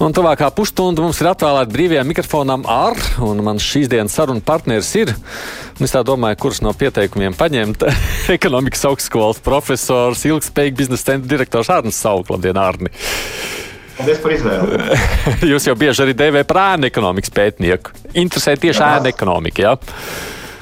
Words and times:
Un 0.00 0.14
tuvākā 0.16 0.46
pusstunda 0.56 1.02
mums 1.04 1.18
ir 1.20 1.28
atvēlēta 1.28 1.74
brīvajam 1.74 2.08
mikrofonam 2.08 2.62
ar, 2.72 2.96
un 3.20 3.42
mans 3.44 3.60
šīs 3.60 3.90
dienas 3.92 4.14
sarunu 4.16 4.40
partneris 4.40 4.88
ir. 4.96 5.12
Es 5.76 5.92
tā 5.92 6.00
domāju, 6.08 6.38
kurš 6.40 6.62
no 6.64 6.72
pieteikumiem 6.72 7.36
paņemt 7.36 7.84
ekonomikas 8.36 8.86
augstskolas 8.88 9.42
profesors, 9.44 10.24
ilgspējīga 10.24 10.78
biznesa 10.78 11.10
centra 11.12 11.34
direktors 11.34 11.68
Arnis 11.74 12.00
Saukla. 12.00 12.38
Labdien, 12.38 12.56
Arni! 12.56 12.94
Paldies 13.98 14.24
par 14.24 14.32
izvēli. 14.32 14.98
Jūs 15.52 15.68
jau 15.68 15.76
bieži 15.76 16.06
arī 16.06 16.16
dēvējat 16.16 16.48
par 16.48 16.62
ēnu 16.62 16.88
ekonomikas 16.88 17.36
pētnieku. 17.36 17.92
Interesē 18.24 18.56
tieši 18.56 18.86
ēnu 18.86 19.12
ekonomika. 19.12 19.66
Ja? 19.66 19.74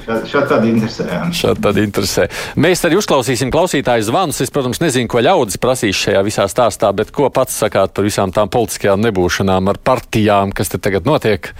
Šādi 0.09 0.49
tad 0.49 0.65
interesē. 0.65 1.19
Šādi 1.35 1.61
tad 1.65 1.77
interesē. 1.81 2.25
Mēs 2.57 2.81
arī 2.87 2.97
uzklausīsim 2.97 3.51
klausītāju 3.53 4.07
zvanus. 4.07 4.41
Es, 4.41 4.53
protams, 4.53 4.81
nezinu, 4.81 5.09
ko 5.11 5.21
ļaudis 5.21 5.59
prasīs 5.61 5.99
šajā 5.99 6.23
visā 6.25 6.47
stāstā, 6.49 6.89
bet 6.97 7.13
ko 7.13 7.29
pats 7.33 7.59
sakāt 7.61 7.93
par 7.93 8.07
visām 8.07 8.33
tām 8.33 8.49
politiskajām 8.49 9.03
nebūšanām 9.05 9.69
ar 9.69 9.79
partijām, 9.85 10.55
kas 10.55 10.73
te 10.73 10.81
tagad 10.81 11.05
notiek? 11.09 11.51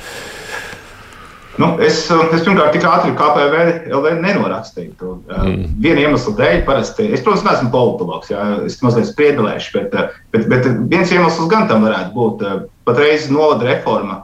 Nu, 1.60 1.74
es, 1.84 2.06
es 2.08 2.44
pirmkārt 2.46 2.72
tik 2.72 2.86
ātri 2.88 3.12
KPV 3.20 3.64
LV 3.92 4.14
nenorakstīju. 4.24 5.10
Mm. 5.28 5.66
Viena 5.84 6.06
iemesla 6.06 6.34
dēļ, 6.38 6.62
parasti, 6.68 7.10
es, 7.12 7.24
protams, 7.26 7.44
neesmu 7.50 7.72
politologs, 7.74 8.32
jā, 8.32 8.46
es 8.70 8.80
mazliet 8.86 9.10
spriedelēšu, 9.10 9.74
bet, 9.76 10.16
bet, 10.32 10.48
bet 10.52 10.70
viens 10.92 11.12
iemesls 11.12 11.52
gan 11.52 11.68
tam 11.70 11.84
varētu 11.84 12.16
būt. 12.16 12.46
Patreiz 12.88 13.28
novada 13.34 13.68
reforma 13.74 14.22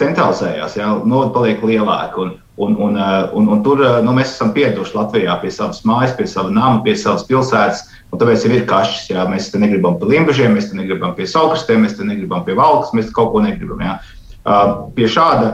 centralizējās, 0.00 0.78
jā, 0.80 0.88
novada 1.04 1.34
paliek 1.36 1.66
lielāka. 1.68 2.24
Un, 2.24 2.32
Un, 2.58 2.74
un, 2.82 2.96
uh, 2.98 3.30
un, 3.38 3.46
un 3.54 3.62
tur 3.62 3.78
uh, 3.84 4.00
nu, 4.02 4.10
mēs 4.16 4.32
esam 4.32 4.50
pieraduši 4.56 4.96
Latvijā 4.96 5.36
pie 5.38 5.52
savas 5.54 5.84
mājas, 5.86 6.16
pie 6.18 6.26
sava 6.26 6.50
nama, 6.50 6.80
pie 6.82 6.96
savas 6.98 7.22
pilsētas. 7.28 7.84
Tāpēc 8.10 8.46
ir 8.48 8.64
kašķis. 8.66 9.10
Jā. 9.12 9.26
Mēs 9.30 9.52
te 9.52 9.60
negribam 9.62 9.98
pie 10.00 10.08
limbažiem, 10.10 10.56
mēs 10.56 10.70
te 10.72 10.78
negribam 10.78 11.14
pie 11.14 11.28
saukrastiem, 11.30 11.84
mēs 11.86 11.94
te 11.98 12.06
negribam 12.08 12.42
pie 12.46 12.56
valkas, 12.58 12.90
mēs 12.98 13.12
kaut 13.14 13.30
ko 13.34 13.44
negribam. 13.44 13.84
Jā. 13.84 13.98
Uh, 14.42 14.72
pie 14.96 15.06
šāda, 15.06 15.52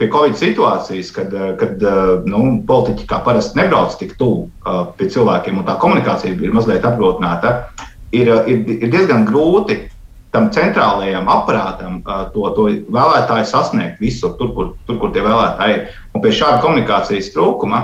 pie 0.00 0.08
Covid 0.12 0.38
situācijas, 0.40 1.10
kad, 1.14 1.34
kad 1.60 1.82
nu, 2.26 2.40
politiķi 2.66 3.04
kā 3.10 3.20
parasti 3.26 3.60
nebrauc 3.60 3.94
tik 4.00 4.16
tuvu 4.18 4.48
pie 4.98 5.06
cilvēkiem 5.12 5.60
un 5.60 5.66
tā 5.68 5.76
komunikācija 5.82 6.34
ir 6.34 6.54
mazliet 6.56 6.86
apgrūtināta, 6.88 7.52
ir, 8.16 8.32
ir, 8.50 8.64
ir 8.80 8.90
diezgan 8.90 9.28
grūti 9.28 9.84
tam 10.36 10.50
centrālajam 10.52 11.30
aparātam 11.32 12.00
to, 12.34 12.48
to 12.56 12.66
vēlētāju 12.92 13.48
sasniegt 13.48 14.02
visur, 14.02 14.36
tur, 14.40 14.52
kur, 14.56 14.74
tur, 14.88 15.00
kur 15.00 15.14
tie 15.14 15.24
vēlētāji 15.24 15.78
ir. 15.78 15.86
Un 16.12 16.24
pie 16.24 16.34
šāda 16.36 16.60
komunikācijas 16.64 17.32
trūkuma 17.32 17.82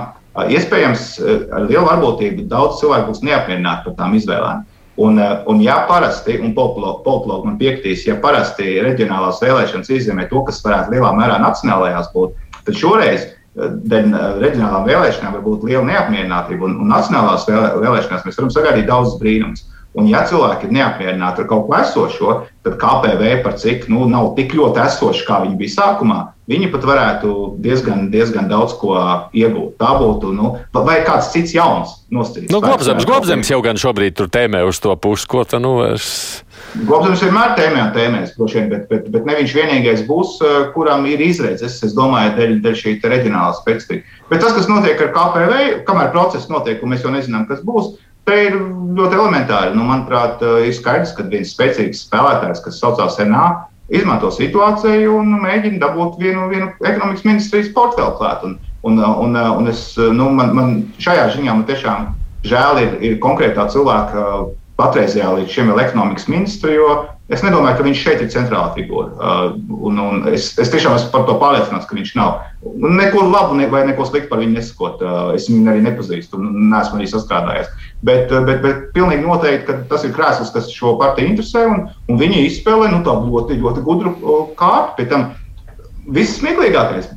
iespējams 0.53 1.17
ar 1.53 1.65
lielu 1.65 1.85
varbūtību 1.87 2.47
daudz 2.51 2.79
cilvēku 2.81 3.11
būs 3.11 3.25
neapmierināti 3.25 3.89
par 3.89 3.97
tām 3.99 4.15
izvēlēm. 4.17 4.63
Un, 5.03 5.17
un 5.49 5.61
ja 5.61 5.79
parasti, 5.89 6.35
un 6.37 6.53
politologi 6.53 7.47
man 7.47 7.57
piekritīs, 7.57 8.05
ja 8.05 8.19
parasti 8.21 8.75
reģionālās 8.85 9.41
vēlēšanas 9.41 9.89
izzīmē 9.89 10.27
to, 10.29 10.43
kas 10.45 10.61
varētu 10.65 10.93
lielā 10.93 11.09
mērā 11.17 11.39
nacionālajās 11.41 12.11
būt, 12.13 12.35
tad 12.67 12.77
šoreiz 12.77 13.25
dēļ 13.53 14.13
reģionālām 14.41 14.85
vēlēšanām 14.85 15.33
var 15.37 15.43
būt 15.45 15.65
liela 15.65 15.85
neapmierinātība. 15.89 16.69
Un, 16.69 16.77
un 16.83 16.93
nacionālās 16.93 17.47
vēlēšanās 17.49 18.25
mēs 18.27 18.37
varam 18.37 18.53
sagaidīt 18.53 18.89
daudz 18.89 19.17
brīnumus. 19.21 19.65
Un, 19.93 20.07
ja 20.09 20.23
cilvēki 20.25 20.65
ir 20.65 20.73
neapmierināti 20.73 21.43
ar 21.43 21.49
kaut 21.49 21.67
ko 21.67 21.75
esošo, 21.77 22.35
tad 22.65 22.77
KPV 22.81 23.43
par 23.45 23.59
cik 23.61 23.85
nu, 23.93 24.07
nav 24.09 24.31
tik 24.37 24.55
ļoti 24.57 24.81
esoši, 24.87 25.25
kā 25.27 25.43
viņi 25.43 25.57
bija 25.59 25.73
sākumā, 25.75 26.19
viņi 26.49 26.69
pat 26.73 26.87
varētu 26.89 27.33
diezgan, 27.61 28.07
diezgan 28.13 28.47
daudz 28.49 28.73
ko 28.79 28.95
iegūt. 29.37 29.75
Tā 29.77 29.91
būtu, 29.99 30.31
nu, 30.33 30.55
vai 30.73 31.03
kāds 31.05 31.29
cits 31.35 31.53
jauns 31.53 31.93
nostrīds. 32.09 32.49
Nu, 32.49 32.63
Globzems, 32.63 33.05
Globzems 33.05 33.51
jau 33.53 33.59
gan 33.65 33.77
šobrīd 33.77 34.17
tur 34.17 34.31
tēmē 34.33 34.63
uz 34.65 34.81
to 34.81 34.95
pusi, 34.97 35.29
ko 35.29 35.43
tu 35.45 35.59
nu 35.61 35.75
vairs. 35.83 36.41
Globzems 36.87 37.21
vienmēr 37.21 37.53
tēmē 37.59 37.83
un 37.83 37.91
tēmēs, 37.93 38.31
vien, 38.39 38.71
bet, 38.71 38.87
bet, 38.89 39.05
bet 39.13 39.27
ne 39.29 39.35
viņš 39.37 39.53
vienīgais 39.59 40.01
būs, 40.07 40.39
eh, 40.41 40.55
kuram 40.73 41.05
ir 41.05 41.21
izredzes, 41.21 41.77
es 41.85 41.93
domāju, 41.93 42.33
dēļ, 42.39 42.55
dēļ 42.65 42.79
šī 42.81 42.95
reģionālā 42.97 43.53
specifika. 43.59 44.17
Bet 44.31 44.41
tas, 44.41 44.55
kas 44.57 44.71
notiek 44.71 44.97
ar 45.05 45.13
KPV, 45.13 45.61
kamēr 45.85 46.09
process 46.15 46.49
notiek, 46.49 46.81
un 46.81 46.95
mēs 46.95 47.05
jau 47.05 47.13
nezinām, 47.13 47.45
kas 47.45 47.61
būs, 47.61 47.93
Te 48.23 48.39
ir 48.47 48.57
ļoti 48.97 49.17
elementāri. 49.19 49.75
Nu, 49.75 49.83
manuprāt, 49.87 50.41
eh, 50.41 50.67
ir 50.69 50.75
skaidrs, 50.75 51.13
ka 51.17 51.27
viens 51.27 51.51
spēcīgs 51.55 52.05
spēlētājs, 52.07 52.63
kas 52.63 52.79
saucās 52.79 53.19
NA, 53.19 53.67
izmanto 53.91 54.31
situāciju 54.31 55.17
un 55.19 55.35
mēģina 55.43 55.81
dabūt 55.81 56.19
vienu, 56.21 56.47
vienu 56.49 56.71
ekonomikas 56.81 57.25
ministrijas 57.27 57.73
portfeli 57.75 58.15
klāt. 58.17 58.45
Un, 58.47 58.57
un, 58.87 58.99
un, 58.99 59.35
un 59.35 59.67
es, 59.67 59.85
nu, 59.97 60.29
man, 60.31 60.53
man 60.55 60.75
šajā 61.03 61.29
ziņā 61.35 61.51
man 61.51 61.65
tiešām 61.67 62.13
žēl 62.47 62.79
ir, 62.81 62.95
ir 63.03 63.19
konkrētā 63.23 63.67
cilvēka 63.71 64.23
patreizajā 64.79 65.29
līdz 65.37 65.51
šim 65.53 65.71
ir 65.71 65.83
ekonomikas 65.83 66.29
ministra, 66.31 66.71
jo 66.73 66.87
Es 67.31 67.39
nedomāju, 67.39 67.77
ka 67.79 67.83
viņš 67.85 67.99
šeit 68.03 68.21
ir 68.21 68.31
centrāla 68.33 68.73
figūra. 68.75 69.13
Uh, 69.15 69.53
un, 69.87 69.99
un 70.03 70.25
es, 70.27 70.49
es 70.59 70.71
tiešām 70.73 70.97
esmu 70.97 71.11
par 71.13 71.23
to 71.29 71.37
pārliecināts, 71.39 71.87
ka 71.87 71.95
viņš 71.95 72.11
nav. 72.19 72.41
Neko 72.83 73.23
labu 73.29 73.55
ne, 73.55 73.69
vai 73.71 73.85
neko 73.87 74.03
sliktu 74.09 74.27
par 74.31 74.41
viņu 74.41 74.57
nesakot. 74.57 74.99
Uh, 74.99 75.29
es 75.37 75.47
viņu 75.47 75.71
arī 75.71 75.85
nepazīstu 75.85 76.41
neesmu 76.43 76.99
arī 76.99 77.07
sastrādājies. 77.07 77.69
Bet, 78.03 78.27
uh, 78.27 78.43
bet, 78.43 78.59
bet 78.65 78.81
pilnīgi 78.97 79.23
noteikti, 79.23 79.63
ka 79.69 79.77
tas 79.93 80.03
ir 80.03 80.11
krēsls, 80.17 80.51
kas 80.51 80.67
šo 80.75 80.97
partiju 80.99 81.31
interesē. 81.31 81.63
Un, 81.71 81.85
un 82.11 82.19
viņi 82.19 82.43
izspēlē 82.49 82.91
nu, 82.91 82.99
ļoti, 83.07 83.59
ļoti 83.63 83.85
gudru 83.87 84.13
kārtu. 84.59 84.97
Pēc 84.99 85.13
tam 85.15 85.29
viss 86.11 86.41
smieklīgākais, 86.41 87.07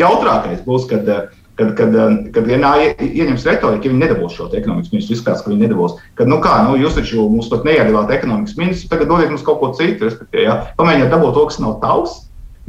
jautrākais 0.00 0.64
būs, 0.64 0.88
kad 0.88 1.04
uh, 1.04 1.28
kad, 1.60 1.74
kad, 1.76 1.94
eh, 1.94 2.16
kad 2.32 2.46
vienā 2.48 2.70
ieņems 2.96 3.44
retorika, 3.44 3.84
ja 3.84 3.92
viņi 3.92 4.00
nedabūs 4.00 4.36
šo 4.38 4.48
ekonomikas 4.56 4.94
ministru, 4.94 5.16
izskatās, 5.16 5.42
ka 5.44 5.52
viņi 5.52 5.66
nedabūs. 5.66 5.98
Kad, 6.16 6.30
nu 6.32 6.38
kā, 6.40 6.54
nu, 6.64 6.78
jūs 6.80 6.96
taču 6.96 7.26
mums 7.28 7.50
pat 7.52 7.66
neiedavāt 7.68 8.12
ekonomikas 8.16 8.56
ministru, 8.56 8.88
tagad 8.94 9.12
dodiet 9.12 9.32
mums 9.34 9.44
kaut 9.44 9.60
ko 9.60 9.72
citu, 9.76 10.08
respektīvi, 10.08 10.46
ja? 10.46 10.56
pamēģiniet 10.80 11.12
dabūt 11.12 11.36
to, 11.36 11.44
kas 11.50 11.60
nav 11.60 11.76
tavs, 11.84 12.16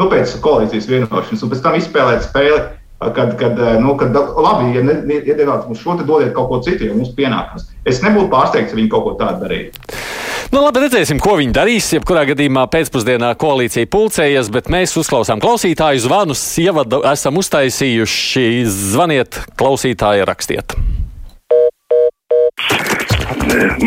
nu, 0.02 0.09
pēc 0.12 0.35
koalīcijas 0.44 0.90
vienošanas, 0.91 1.46
un 1.46 1.53
pēc 1.53 1.63
tam 1.63 1.79
izspēlēt 1.79 2.28
spēli. 2.28 2.62
Kad, 3.02 3.31
kad, 3.40 3.57
eh, 3.57 3.79
nu, 3.81 3.96
kad 3.97 4.13
labi, 4.13 4.75
ja 4.75 4.84
iedavāt 5.23 5.66
mums 5.66 5.79
šo, 5.81 5.96
tad 5.97 6.06
dodiet 6.06 6.35
kaut 6.35 6.52
ko 6.52 6.59
citu, 6.62 6.85
jo 6.85 7.00
mums 7.00 7.16
pienākums. 7.18 7.72
Es 7.81 8.03
nebūtu 8.06 8.29
pārsteigts, 8.29 8.75
ja 8.75 8.78
viņi 8.78 8.91
kaut 8.94 9.08
ko 9.08 9.16
tādu 9.18 9.47
darītu. 9.47 10.31
Nu, 10.52 10.60
labi, 10.60 10.82
redzēsim, 10.84 11.20
ko 11.24 11.38
viņi 11.40 11.54
darīs. 11.56 11.86
Jebkurā 11.96 12.26
gadījumā 12.28 12.66
pēcpusdienā 12.74 13.30
koalīcija 13.40 13.88
pulcējas, 13.88 14.50
bet 14.52 14.68
mēs 14.74 14.98
uzklausām 15.00 15.40
klausītāju 15.40 16.04
zvanus. 16.04 16.42
Ievadu 16.60 17.00
esam 17.08 17.40
uztaisījuši. 17.40 18.66
Zvaniet, 18.68 19.40
klausītāji, 19.56 20.26
rakstiet. 20.28 20.76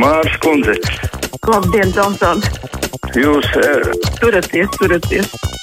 Mārcis 0.01 0.41
Kundze. 0.41 0.79
Labdien, 1.45 1.93
Tomson. 1.93 2.41
Jūs 3.13 3.51
uh... 3.61 3.93
turaties, 4.23 4.73
turaties. 4.81 5.54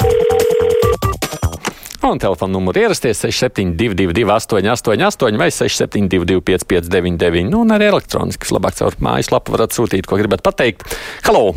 Un 2.02 2.18
telefona 2.18 2.56
numuru 2.56 2.82
ierasties 2.82 3.20
6722, 3.22 4.26
888, 4.26 5.38
vai 5.38 5.52
672, 5.52 6.42
559, 6.42 7.50
nu, 7.52 7.60
un 7.62 7.76
arī 7.76 7.92
elektroniski. 7.92 8.50
Labāk 8.56 8.80
caur 8.80 8.98
mājaslapu 9.06 9.54
varat 9.54 9.76
sūtīt, 9.78 10.10
ko 10.10 10.18
gribat 10.18 10.42
pateikt. 10.42 10.82
Halo! 11.28 11.52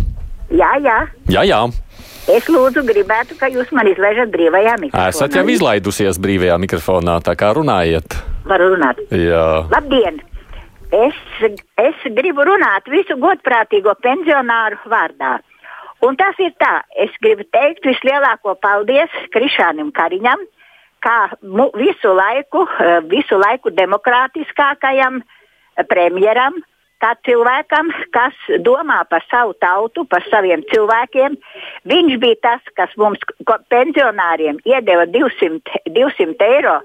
Jā, 0.52 0.74
jā. 0.84 0.98
Jā, 1.32 1.46
jā. 1.48 1.62
Es 2.28 2.44
lūdzu, 2.52 2.84
gribētu, 2.88 3.38
ka 3.40 3.48
jūs 3.52 3.72
man 3.76 3.88
izlaižat 3.88 4.28
brīvajā 4.32 4.76
mikrofonā. 4.82 5.08
Esat 5.12 5.34
jau 5.36 5.46
izlaidusies 5.48 6.20
brīvajā 6.20 6.60
mikrofonā, 6.60 7.16
tā 7.24 7.34
kā 7.40 7.54
runājiet. 7.56 8.16
Varu 8.48 8.74
runāt. 8.76 9.00
Jā. 9.16 9.48
Labdien! 9.72 10.20
Es, 10.94 11.16
es 11.80 12.04
gribu 12.20 12.44
runāt 12.46 12.86
visu 12.92 13.16
godprātīgo 13.18 13.96
pensionāru 14.04 14.76
vārdā. 14.92 15.38
Un 16.04 16.18
tas 16.20 16.36
ir 16.42 16.52
tā, 16.60 16.82
es 17.00 17.14
gribu 17.22 17.46
teikt 17.54 17.86
vislielāko 17.88 18.56
paldies 18.60 19.12
Krišānam 19.32 19.92
Kariņam, 19.94 20.42
kā 21.04 21.16
visu 21.80 22.12
laiku, 22.12 22.66
eh, 22.80 23.00
visu 23.08 23.38
laiku 23.40 23.70
demokrātiskākajam 23.70 25.22
premjeram, 25.88 26.60
kā 27.04 27.12
cilvēkam, 27.26 27.90
kas 28.14 28.36
domā 28.64 29.02
par 29.10 29.24
savu 29.30 29.54
tautu, 29.60 30.04
par 30.08 30.24
saviem 30.30 30.62
cilvēkiem. 30.70 31.36
Viņš 31.90 32.18
bija 32.22 32.38
tas, 32.46 32.60
kas 32.78 32.94
mums, 33.00 33.20
pensionāriem, 33.72 34.60
iedeva 34.64 35.06
200, 35.06 35.82
200 35.98 36.48
eiro. 36.48 36.78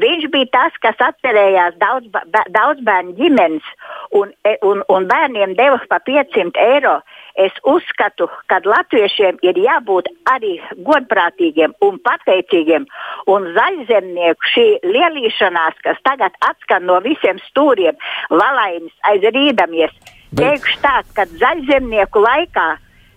Viņš 0.00 0.28
bija 0.32 0.50
tas, 0.56 0.80
kas 0.84 0.96
atcerējās 1.10 1.76
daudz, 1.82 2.08
daudz 2.54 2.84
bērnu 2.88 3.16
ģimenes 3.20 3.72
un, 4.12 4.32
e, 4.44 4.56
un, 4.62 4.84
un 4.88 5.08
bērniem 5.10 5.56
deva 5.58 5.80
pa 5.90 6.00
500 6.06 6.56
eiro. 6.68 7.00
Es 7.38 7.54
uzskatu, 7.70 8.26
ka 8.50 8.58
latviešiem 8.66 9.38
ir 9.46 9.60
jābūt 9.62 10.08
arī 10.32 10.56
godprātīgiem 10.86 11.76
un 11.86 12.00
pateicīgiem. 12.02 12.88
Un 13.30 13.46
zaļzemnieku 13.54 14.50
šī 14.54 14.66
lielīšanās, 14.82 15.78
kas 15.86 16.02
tagad 16.08 16.34
atskan 16.48 16.88
no 16.90 16.98
visiem 17.04 17.38
stūriem, 17.46 17.94
valainis 18.32 18.94
aiz 19.06 19.22
rīdamies, 19.38 19.94
teikšu 20.34 20.82
tā, 20.82 21.00
ka 21.14 21.30
zaļzemnieku 21.38 22.26
laikā 22.26 22.68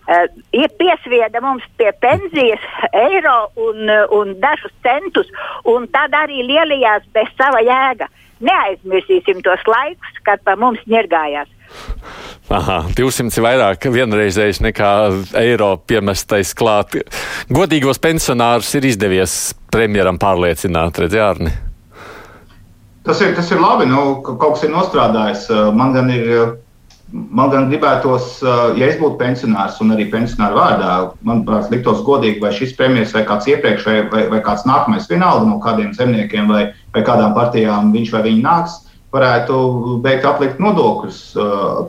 Uh, 0.02 0.26
ir 0.50 0.66
piesvieda 0.82 1.38
mums 1.38 1.62
pie 1.78 1.92
pensijas 2.02 2.62
eiro 2.90 3.36
un, 3.54 3.86
un 4.10 4.32
dažus 4.42 4.72
centus, 4.82 5.28
un 5.62 5.86
tad 5.94 6.10
arī 6.18 6.40
lielījās 6.48 7.06
bez 7.14 7.30
sava 7.38 7.60
jēga. 7.62 8.08
Neaizmirsīsim 8.42 9.44
tos 9.46 9.62
laikus, 9.70 10.18
kad 10.26 10.42
pa 10.42 10.56
mums 10.58 10.82
ņirgājās. 10.90 11.51
Aha, 12.52 12.78
200 12.98 13.38
ir 13.38 13.44
vairāk 13.46 13.86
vienreizējs 13.94 14.60
nekā 14.64 14.92
eiro 15.40 15.76
piemestais 15.88 16.52
klāt. 16.58 16.98
Godīgos 17.48 18.02
pensionārus 18.02 18.74
ir 18.76 18.88
izdevies 18.90 19.36
premjeram 19.72 20.18
pārliecināt, 20.20 21.00
redzēt, 21.00 21.20
Jārni. 21.22 21.52
Tas 23.06 23.22
ir, 23.24 23.32
tas 23.34 23.48
ir 23.50 23.62
labi, 23.62 23.86
nu, 23.90 24.20
ka 24.26 24.36
kaut 24.38 24.58
kas 24.58 24.66
ir 24.66 24.74
nostrādājis. 24.74 25.48
Man 25.74 25.96
gan 25.96 26.10
ir 26.12 26.28
Man 27.12 27.50
gan 27.52 27.66
gribētos, 27.68 28.38
ja 28.40 28.86
es 28.88 28.94
būtu 28.96 29.18
pensionārs 29.20 29.76
un 29.84 29.92
arī 29.92 30.06
pensionāru 30.08 30.56
vārdā, 30.56 30.92
manuprāt, 31.28 31.68
liktos 31.68 32.00
godīgi, 32.06 32.40
vai 32.40 32.54
šis 32.56 32.72
premjerministrs 32.78 33.18
vai 33.18 33.24
kāds 33.28 33.48
iepriekš, 33.52 33.84
vai, 33.84 33.96
vai, 34.08 34.22
vai 34.32 34.38
kāds 34.46 34.64
nākamais, 34.64 35.10
vienalga 35.10 35.44
no 35.44 35.58
kādiem 35.60 35.90
zemniekiem 35.92 36.48
vai, 36.48 36.62
vai 36.94 37.02
kādām 37.04 37.34
partijām 37.36 37.92
viņš 37.92 38.14
vai 38.14 38.22
viņa 38.30 38.42
nāks, 38.46 38.78
varētu 39.12 39.56
beigt 40.04 40.26
aplikt 40.28 40.60
nodokļus, 40.62 41.20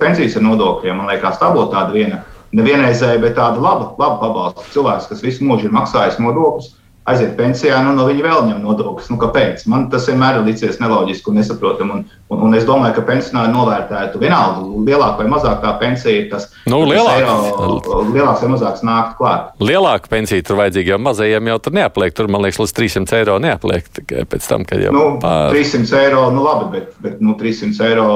pensijas 0.02 0.38
ar 0.40 0.46
nodokļiem. 0.48 1.00
Man 1.00 1.12
liekas, 1.12 1.40
tā 1.42 1.50
būtu 1.56 1.72
tāda 1.72 1.96
viena, 1.96 2.22
nevienreizēja, 2.56 3.22
bet 3.24 3.38
tāda 3.40 3.64
laba, 3.64 3.94
laba 3.98 4.20
pabalsta. 4.22 4.66
Cilvēks, 4.75 5.10
kas 5.12 5.24
visu 5.25 5.48
mūžu 5.48 5.70
ir 5.70 5.75
maksājis 5.75 6.20
nodokļus, 6.22 6.74
aiziet 7.10 7.34
pensijā, 7.36 7.78
nu, 7.84 7.92
no 7.98 8.06
viņa 8.08 8.24
vēl 8.24 8.46
ņem 8.48 8.60
nodokļus. 8.64 9.10
Nu, 9.12 9.18
kāpēc? 9.22 9.66
Man 9.72 9.90
tas 9.92 10.06
vienmēr 10.08 10.40
ir 10.40 10.48
licies 10.48 10.80
neloģiski 10.80 11.32
un 11.32 11.40
nesaprotami. 11.40 11.98
Un, 11.98 12.04
un, 12.32 12.44
un 12.48 12.56
es 12.56 12.64
domāju, 12.68 12.96
ka 12.98 13.06
pensionāri 13.10 13.52
novērtētu 13.52 14.22
vienalga, 14.22 14.64
lielāka 14.88 15.20
vai 15.20 15.28
mazākā 15.34 15.74
pensija, 15.82 16.24
tas 16.32 16.48
nu, 16.72 16.80
lielāk. 16.88 17.20
eiro, 17.20 18.04
lielāks 18.14 18.46
vai 18.46 18.52
mazāks 18.54 18.86
nākt 18.88 19.18
klāt. 19.20 19.52
Lielāka 19.64 20.12
pensija 20.12 20.46
tur 20.48 20.62
vajadzīga, 20.62 20.96
jo 20.96 21.02
mazajiem 21.04 21.52
jau 21.52 21.60
tur 21.68 21.78
neapliek. 21.80 22.16
Tur, 22.16 22.32
man 22.32 22.46
liekas, 22.46 22.62
līdz 22.64 22.76
300 22.80 23.20
eiro 23.20 23.40
neapliek 23.44 23.92
tikai 24.00 24.28
pēc 24.30 24.48
tam, 24.50 24.68
kad 24.70 24.84
jau 24.84 24.96
nu, 24.96 25.08
pār... 25.24 25.52
300 25.56 26.00
eiro, 26.06 26.28
nu 26.36 26.46
labi, 26.48 26.72
bet, 26.78 26.96
bet 27.04 27.20
nu, 27.24 27.36
300 27.40 27.90
eiro, 27.90 28.08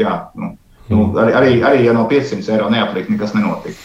jā, 0.00 0.16
nu, 0.40 0.54
nu, 0.88 1.06
arī, 1.20 1.36
arī, 1.36 1.54
arī 1.68 1.86
ja 1.90 1.96
no 1.96 2.08
500 2.08 2.56
eiro 2.56 2.72
neapliek, 2.72 3.12
nekas 3.12 3.36
nenotiek. 3.36 3.76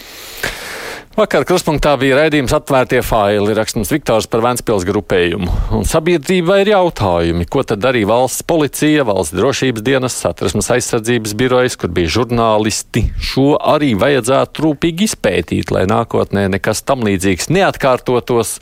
Vakar 1.12 1.44
kruspunktā 1.44 1.92
bija 2.00 2.16
raidījums 2.22 2.54
atvērtie 2.56 3.02
faili, 3.04 3.52
rakstams 3.58 3.90
Viktors 3.92 4.30
par 4.32 4.40
Vēncpils 4.46 4.86
grupējumu. 4.88 5.50
Un 5.76 5.84
sabiedrībai 5.84 6.62
ir 6.62 6.72
jautājumi, 6.72 7.50
ko 7.52 7.66
tad 7.68 7.82
darīja 7.84 8.08
valsts 8.08 8.46
policija, 8.48 9.04
valsts 9.10 9.36
drošības 9.36 9.84
dienas, 9.84 10.16
satversmes 10.16 10.72
aizsardzības 10.72 11.36
birojas, 11.36 11.76
kur 11.76 11.92
bija 11.92 12.14
žurnālisti. 12.16 13.10
Šo 13.20 13.58
arī 13.60 13.92
vajadzētu 14.00 14.64
rūpīgi 14.64 15.10
izpētīt, 15.12 15.76
lai 15.76 15.84
nākotnē 15.92 16.48
nekas 16.56 16.86
tam 16.88 17.04
līdzīgs 17.04 17.52
neatkārtotos. 17.52 18.62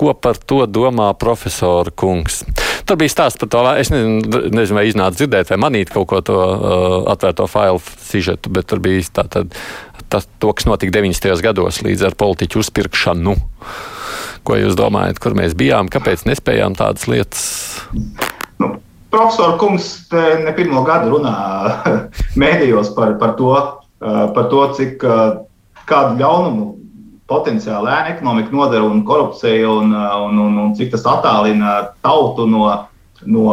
Ko 0.00 0.16
par 0.16 0.40
to 0.40 0.64
domā 0.64 1.12
profesora 1.20 1.92
kungs? 1.92 2.40
Tur 2.86 2.98
bija 3.00 3.10
stāsts 3.10 3.40
par 3.40 3.50
to, 3.50 3.62
es 3.80 3.90
nezinu, 3.90 4.46
nezinu 4.54 4.78
vai 4.78 4.86
iznāca 4.86 5.18
dzirdēt 5.18 5.50
vai 5.50 5.58
manīt 5.58 5.90
kaut 5.90 6.06
ko 6.12 6.20
to 6.22 6.36
uh, 6.38 6.96
atvērto 7.10 7.48
failu 7.50 7.80
sižetu, 7.82 8.52
bet 8.54 8.68
tur 8.70 8.82
bija 8.84 9.02
tā 9.18 9.26
tad 9.32 9.56
tas, 10.08 10.28
to, 10.38 10.52
kas 10.54 10.68
notika 10.68 10.94
90. 10.98 11.42
gados 11.42 11.82
līdz 11.82 12.06
ar 12.06 12.16
politiķu 12.18 12.62
uzpirkšanu. 12.62 13.34
Ko 14.46 14.58
jūs 14.60 14.78
domājat, 14.78 15.18
kur 15.22 15.34
mēs 15.34 15.56
bijām, 15.58 15.90
kāpēc 15.90 16.22
nespējām 16.28 16.76
tādas 16.78 17.08
lietas? 17.10 17.42
Nu, 18.62 18.76
Profesor 19.10 19.56
Kungs 19.58 20.06
ne 20.12 20.54
pirmo 20.54 20.84
gadu 20.86 21.16
runā 21.16 21.34
mēdījos 22.42 22.94
par, 22.94 23.16
par, 23.18 23.34
to, 23.40 23.52
par 23.98 24.50
to, 24.52 24.62
cik 24.78 25.02
kādu 25.90 26.18
ļaunumu 26.20 26.70
potenciāli 27.30 27.90
ēna 27.90 28.12
ekonomika 28.14 28.54
nodara 28.54 28.86
un 28.86 29.02
korupcija, 29.06 29.70
un, 29.70 29.94
un, 29.94 30.38
un, 30.46 30.58
un 30.64 30.74
cik 30.78 30.92
tas 30.94 31.06
attālina 31.10 31.76
tautu 32.06 32.46
no, 32.50 32.68
no, 33.26 33.44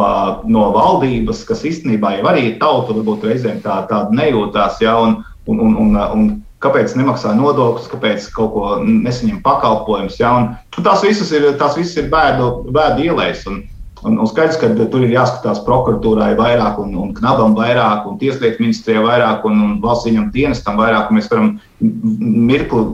no 0.46 0.64
valdības, 0.76 1.44
kas 1.48 1.64
īstenībā 1.66 2.16
jau 2.18 2.30
arī 2.30 2.54
tauta 2.60 2.94
varbūt 2.94 3.26
reizēm 3.30 3.60
tā, 3.64 3.82
tāda 3.90 4.14
nejūtās. 4.14 4.80
Ja, 4.84 4.96
un, 5.02 5.22
un, 5.50 5.60
un, 5.60 5.76
un, 5.86 6.00
un 6.14 6.30
kāpēc 6.64 6.94
nemaksā 6.96 7.34
nodokļus, 7.36 7.90
kāpēc 7.92 8.30
kaut 8.36 8.54
ko 8.54 8.72
nesaņem 8.84 9.42
pakalpojumus. 9.44 10.18
Ja? 10.22 10.32
Un, 10.38 10.50
un 10.78 10.86
tās 10.86 11.04
visas 11.04 11.32
ir, 11.34 11.50
tās 11.60 11.76
visas 11.78 11.98
ir 12.00 12.10
bēdu, 12.12 12.50
bēdu 12.74 13.08
ielēs. 13.10 13.44
Un, 13.50 13.64
un, 14.04 14.18
un 14.20 14.28
skaidrs, 14.28 14.58
ka 14.60 14.70
tur 14.76 15.04
ir 15.04 15.14
jāskatās 15.14 15.62
prokuratūrai 15.66 16.34
vairāk, 16.38 16.78
un, 16.82 16.94
un 17.00 17.12
knabam 17.16 17.56
vairāk, 17.56 18.04
un 18.08 18.18
tieslietu 18.20 18.62
ministrijai 18.62 19.04
vairāk, 19.04 19.46
un, 19.48 19.60
un 19.66 19.76
valsts 19.82 20.08
viņam 20.08 20.30
dienestam 20.34 20.78
vairāk. 20.80 21.12
Mēs 21.14 21.30
varam 21.32 21.54
mirkli 21.80 22.84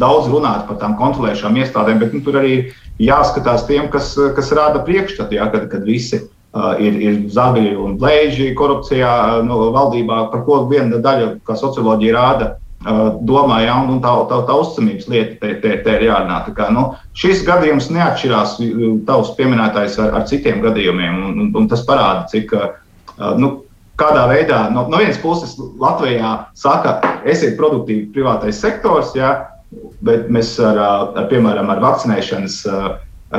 daudz 0.00 0.30
runāt 0.30 0.66
par 0.68 0.80
tām 0.82 0.96
kontrolējušām 1.00 1.58
iestādēm, 1.60 2.02
bet 2.02 2.14
nu, 2.16 2.22
tur 2.26 2.40
arī 2.40 2.54
jāskatās 3.02 3.66
tiem, 3.68 3.90
kas, 3.92 4.14
kas 4.36 4.52
rāda 4.56 4.84
priekšstatu, 4.86 5.38
ja? 5.40 5.50
kad, 5.52 5.70
kad 5.72 5.86
visi. 5.88 6.24
Uh, 6.50 6.72
ir, 6.82 6.96
ir 6.98 7.18
zagļi 7.30 7.76
un 7.78 7.92
blēži 7.94 8.48
korupcijā 8.58 9.10
uh, 9.36 9.42
no 9.46 9.68
valdībā, 9.70 10.16
par 10.32 10.40
ko 10.42 10.56
viena 10.66 10.98
daļa, 10.98 11.28
kā 11.46 11.54
socioloģija 11.54 12.14
rāda, 12.16 12.48
domā, 12.80 13.60
ja, 13.66 13.76
un 13.84 14.00
tā, 14.00 14.12
tā, 14.30 14.40
tā 14.48 14.54
uzticamības 14.56 15.08
lieta 15.12 15.34
te, 15.40 15.54
te, 15.60 15.72
te 15.84 15.96
ir 15.98 16.06
jārunā. 16.08 16.38
Kā, 16.56 16.70
nu, 16.72 16.86
šis 17.12 17.42
gadījums 17.44 17.90
neatšķirās 17.92 18.56
tavs 19.08 19.34
pieminētais 19.36 19.98
ar, 20.00 20.14
ar 20.20 20.28
citiem 20.30 20.62
gadījumiem, 20.64 21.18
un, 21.28 21.42
un, 21.44 21.50
un 21.60 21.68
tas 21.68 21.84
parāda, 21.88 22.28
cik. 22.32 22.56
Nu, 23.40 23.58
Kādā 24.00 24.22
veidā 24.30 24.70
no, 24.72 24.86
no 24.88 24.96
vienas 24.96 25.18
puses 25.20 25.58
Latvijā 25.76 26.46
saka, 26.56 26.94
esiet 27.28 27.58
produktīvi 27.58 28.06
privātais 28.14 28.56
sektors, 28.56 29.10
ja, 29.12 29.34
bet 30.00 30.30
mēs 30.32 30.54
ar, 30.64 30.80
ar 31.20 31.26
piemēram, 31.28 31.68
ar 31.68 31.82
vakcinēšanas 31.84 32.62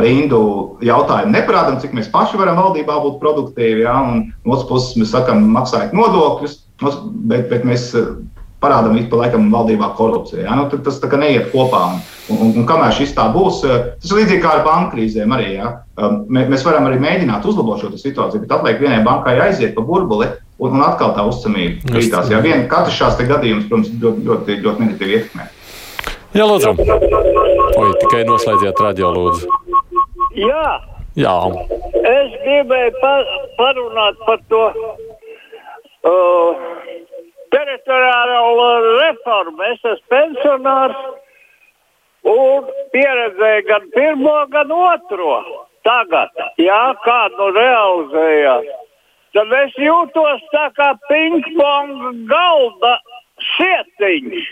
rindu 0.03 0.41
jautājumu 0.85 1.33
neparādām, 1.33 1.79
cik 1.81 1.95
mēs 1.97 2.11
paši 2.13 2.37
varam 2.37 2.61
valdībā 2.61 2.99
būt 3.03 3.17
produktīvi. 3.23 3.81
Ja, 3.87 3.97
un 4.05 4.27
no 4.45 4.53
otras 4.53 4.69
puses 4.69 4.99
mēs 5.01 5.15
sakām, 5.15 5.49
maksājiet 5.55 5.97
nodokļus, 5.97 6.59
bet, 7.25 7.49
bet 7.49 7.65
mēs 7.65 7.89
parādām 8.61 8.97
ik 8.99 9.09
pa 9.11 9.23
laikam 9.23 9.49
valdībā 9.53 9.91
korupcija. 9.97 10.45
Ja? 10.45 10.55
Nu, 10.57 10.67
tas 10.69 10.99
tā 11.01 11.09
kā 11.11 11.19
neiet 11.19 11.49
kopā. 11.53 11.81
Un, 12.31 12.37
un, 12.37 12.51
un 12.61 12.67
kamēr 12.69 12.93
šis 12.95 13.15
tā 13.17 13.25
būs, 13.33 13.63
eh, 13.67 13.87
tas 14.01 14.11
ir 14.13 14.21
līdzīgi 14.21 14.43
kā 14.43 14.53
ar 14.57 14.65
banku 14.67 14.95
krīzēm 14.95 15.33
arī. 15.35 15.55
Ja? 15.57 15.71
Um, 15.97 16.21
mēs 16.29 16.65
varam 16.67 16.87
arī 16.89 17.01
mēģināt 17.01 17.47
uzlabot 17.49 17.81
šo 17.81 17.91
situāciju, 17.95 18.43
bet 18.45 18.53
atliek 18.57 18.79
vienai 18.81 19.01
bankai 19.05 19.39
aiziet 19.47 19.73
pa 19.77 19.85
burbuli. 19.85 20.29
Un, 20.61 20.75
un 20.77 20.83
atkal 20.85 21.15
tā 21.17 21.25
uzticamība 21.25 21.89
krītās. 21.89 22.29
Jā, 22.29 22.37
vien, 22.45 22.67
katrs 22.69 22.99
šāds 22.99 23.17
gadījums, 23.25 23.65
protams, 23.65 23.89
ļoti, 23.97 24.25
ļoti, 24.27 24.57
ļoti 24.61 24.85
negatīvi 24.85 25.15
ietekmē. 25.17 25.47
Jā, 26.37 26.45
lūdzu. 26.45 26.75
Oi, 27.81 27.87
tikai 28.03 28.21
noslēdziet 28.29 28.83
radio, 28.85 29.09
lūdzu. 29.15 29.49
Jā. 30.37 30.67
Jā. 31.19 31.33
Es 31.97 32.35
gribēju 32.45 32.93
par, 33.01 33.25
parunāt 33.57 34.21
par 34.27 34.37
to. 34.53 34.61
Uh, 36.07 36.61
teritoriālo 37.53 38.69
reformu. 39.01 39.63
Es 39.71 39.83
esmu 39.83 40.13
pensionārs 40.13 41.01
un 42.31 42.69
pieredzēju 42.93 43.67
gan 43.67 43.89
pirmo, 43.95 44.37
gan 44.53 44.73
otro. 44.75 45.35
Tagad, 45.81 46.35
jā, 46.61 46.81
kā 47.01 47.21
nu 47.33 47.47
realizējās, 47.55 48.67
tad 49.33 49.53
es 49.63 49.79
jūtos 49.81 50.43
tā 50.53 50.67
kā 50.77 50.91
pingpong 51.07 52.27
galda 52.29 52.99
sietiņš. 53.55 54.51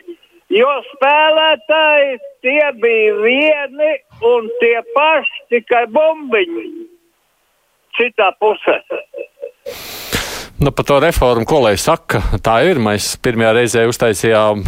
Jo 0.50 0.72
spēlētāji 0.88 2.16
tie 2.42 2.72
bija 2.82 3.14
vieni 3.22 3.92
un 4.26 4.50
tie 4.64 4.80
paši, 4.96 5.44
tikai 5.54 5.86
bumbiņi 5.94 6.66
citā 8.00 8.32
pusē. 8.42 8.80
Nu, 10.60 10.72
par 10.72 10.86
to 10.86 11.00
reformu, 11.00 11.46
ko 11.48 11.62
lai 11.64 11.78
saka, 11.80 12.20
tā 12.44 12.58
ir. 12.68 12.82
Mēs 12.84 13.14
pirmajā 13.24 13.52
reizē 13.56 13.86
uztaisījām 13.88 14.66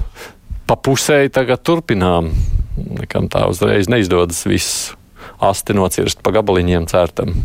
pa 0.64 0.78
pusēji, 0.80 1.34
tagad 1.36 1.66
turpinām. 1.68 2.30
Nekam 2.96 3.28
tā 3.32 3.44
uzreiz 3.52 3.90
neizdodas 3.92 4.40
viss 4.48 4.94
asti 5.44 5.76
nocirst 5.76 6.22
pa 6.24 6.32
gabaliņiem 6.38 6.88
cērtam. 6.88 7.36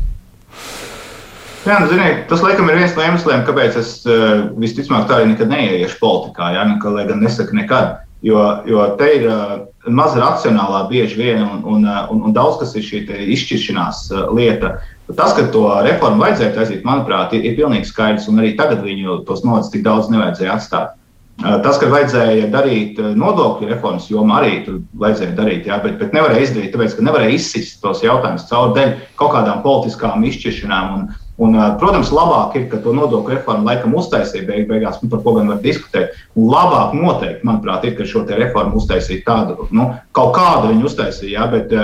Jā, 1.67 1.81
nu, 1.83 1.89
ziniet, 1.91 2.29
tas 2.31 2.45
laikam 2.45 2.71
ir 2.71 2.79
viens 2.79 2.95
no 2.95 3.03
iemesliem, 3.03 3.43
kāpēc 3.49 3.81
es 3.81 3.91
uh, 4.07 4.47
visticamāk 4.55 5.09
tā 5.11 5.19
arī 5.19 5.33
nekad 5.33 5.51
neieiešu 5.51 5.99
politikā. 5.99 6.53
Jā, 6.55 6.69
nu, 6.71 6.79
lai 6.95 7.09
gan 7.11 7.25
nesaku 7.27 7.59
nekad. 7.59 7.97
Jo, 8.23 8.45
jo 8.71 8.87
te 9.01 9.11
ir 9.17 9.27
uh, 9.27 9.57
maza 9.89 10.21
racionālā 10.21 10.85
bieži 10.91 11.19
vien, 11.21 11.43
un, 11.45 11.63
un, 11.65 11.87
uh, 11.87 12.05
un, 12.13 12.23
un 12.29 12.37
daudz 12.37 12.61
kas 12.61 12.75
ir 12.79 12.85
šī 12.87 13.03
izšķiršanās 13.37 14.05
uh, 14.13 14.29
lieta. 14.35 14.77
Tas, 15.07 15.37
ka 15.37 15.47
to 15.55 15.65
reformu 15.87 16.25
vajadzētu 16.25 16.63
aiziet, 16.63 16.87
manuprāt, 16.87 17.35
ir, 17.37 17.45
ir 17.47 17.59
pilnīgi 17.59 17.87
skaidrs, 17.87 18.27
un 18.31 18.43
arī 18.43 18.57
tagad 18.59 18.83
viņu 18.83 19.21
tos 19.29 19.45
nodokļus 19.47 19.71
tik 19.75 19.85
daudz 19.87 20.11
nevajadzēja 20.11 20.57
atstāt. 20.57 20.97
Tas, 21.37 21.77
ka 21.77 21.91
vajadzēja 21.93 22.49
darīt 22.49 22.97
nodokļu 22.99 23.69
reformas 23.69 24.07
jomā, 24.09 24.39
arī 24.41 24.55
tur 24.65 24.79
vajadzēja 24.97 25.35
darīt, 25.37 25.67
jā, 25.69 25.77
bet, 25.85 25.99
bet 26.01 26.17
nevarēja 26.17 26.47
izdarīt, 26.47 26.73
tāpēc, 26.73 26.95
ka 26.97 27.05
nevarēja 27.05 27.37
izsist 27.37 27.77
tos 27.83 28.01
jautājumus 28.03 28.49
caur 28.49 28.73
dēļ 28.75 28.95
kaut 29.21 29.35
kādām 29.35 29.61
politiskām 29.67 30.25
izšķiršanām. 30.31 30.95
Un, 30.97 31.26
un, 31.43 31.59
protams, 31.81 32.13
labāk 32.15 32.57
ir, 32.59 32.67
ka 32.73 32.81
to 32.85 32.95
nodokļu 32.97 33.37
reformu 33.37 33.69
laikam 33.69 33.95
uztaisīja 33.99 34.47
beig, 34.49 34.65
beigās, 34.71 34.99
nu, 35.03 35.11
par 35.13 35.23
ko 35.25 35.37
gan 35.39 35.53
var 35.53 35.61
diskutēt. 35.65 36.17
Un 36.39 36.51
labāk 36.53 36.97
noteikti, 36.97 37.47
manuprāt, 37.47 37.87
ir, 37.87 37.95
ka 37.99 38.09
šo 38.09 38.25
reformu 38.29 38.81
uztaisīja 38.81 39.25
tādu, 39.27 39.69
nu, 39.77 39.91
kaut 40.17 40.35
kādu 40.39 40.73
viņu 40.75 40.91
uztaisīja, 40.91 41.39
jā, 41.39 41.47
bet, 41.55 41.79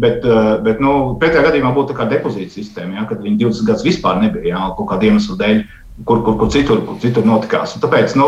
Bet, 0.00 0.24
bet 0.64 0.80
nu, 0.82 1.14
pretējā 1.20 1.44
gadījumā 1.44 1.68
būtu 1.76 1.92
tā 1.92 2.00
kā 2.00 2.04
depozīta 2.10 2.50
sistēma, 2.50 2.96
ja, 2.96 3.04
kad 3.06 3.20
viņi 3.22 3.44
20 3.44 3.68
gadus 3.68 3.84
vispār 3.86 4.16
nebija 4.18 4.56
ja, 4.56 4.62
kaut 4.74 4.88
kāda 4.90 5.06
iemesla 5.06 5.36
dēļ. 5.38 5.60
kur, 6.02 6.24
kur, 6.26 6.34
kur, 6.40 6.48
citur, 6.50 6.80
kur 6.88 6.96
citur 6.98 7.22
notikās. 7.28 7.76
Un 7.76 7.84
tāpēc, 7.84 8.16
nu, 8.18 8.26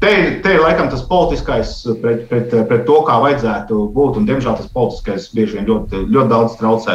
Te, 0.00 0.40
te 0.40 0.54
ir 0.56 0.62
laikam 0.64 0.86
tas 0.88 1.02
politiskais 1.04 1.74
pret, 2.00 2.22
pret, 2.30 2.54
pret 2.70 2.86
to, 2.88 2.94
kā 3.04 3.18
vajadzētu 3.20 3.82
būt. 3.92 4.16
Un, 4.16 4.28
diemžēl 4.30 4.54
tas 4.56 4.70
politiskais 4.72 5.26
bieži 5.36 5.58
vien 5.58 5.66
ļoti, 5.68 6.06
ļoti 6.08 6.30
daudz 6.30 6.54
traucē. 6.56 6.94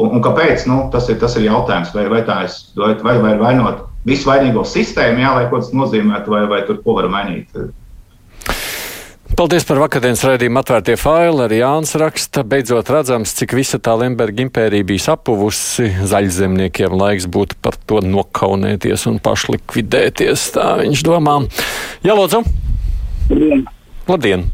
Un, 0.00 0.14
un 0.16 0.24
kāpēc? 0.24 0.64
Nu, 0.70 0.82
tas, 0.92 1.08
ir, 1.12 1.18
tas 1.20 1.36
ir 1.36 1.48
jautājums, 1.48 1.92
vai, 1.96 2.06
vai 2.08 2.22
tā 2.24 2.42
ir 2.46 2.54
vai, 2.80 2.94
vai, 3.04 3.16
vai 3.20 3.34
vainot 3.40 3.86
visu 4.08 4.30
vainīgo 4.30 4.64
sistēmu, 4.64 5.20
jā, 5.20 5.34
lai 5.36 5.46
ko 5.50 5.60
tas 5.60 5.74
nozīmētu, 5.76 6.32
vai, 6.32 6.46
vai 6.48 6.64
tur 6.68 6.80
ko 6.84 6.96
var 6.96 7.10
mainīt. 7.12 7.52
Paldies 9.38 9.64
par 9.64 9.78
vakardienas 9.80 10.20
raidījumu 10.26 10.58
atvērtie 10.60 10.96
faili. 11.00 11.44
Arī 11.44 11.60
Jānis 11.60 11.94
raksta, 12.00 12.42
beidzot 12.44 12.90
redzams, 12.92 13.32
cik 13.38 13.54
visa 13.56 13.78
tā 13.80 13.94
Lemberga 13.96 14.42
impērija 14.42 14.84
bija 14.84 15.04
sapuvusi. 15.04 15.86
Zaļzemniekiem 16.10 16.96
laiks 16.98 17.28
būtu 17.30 17.56
par 17.62 17.78
to 17.88 18.02
nokaunēties 18.04 19.06
un 19.08 19.20
pašlikvidēties. 19.24 20.48
Tā 20.58 20.66
viņš 20.82 21.04
domā. 21.06 21.38
Jā, 22.04 22.18
lūdzu. 22.18 22.42
Labdien. 23.30 23.64
Labdien. 24.10 24.44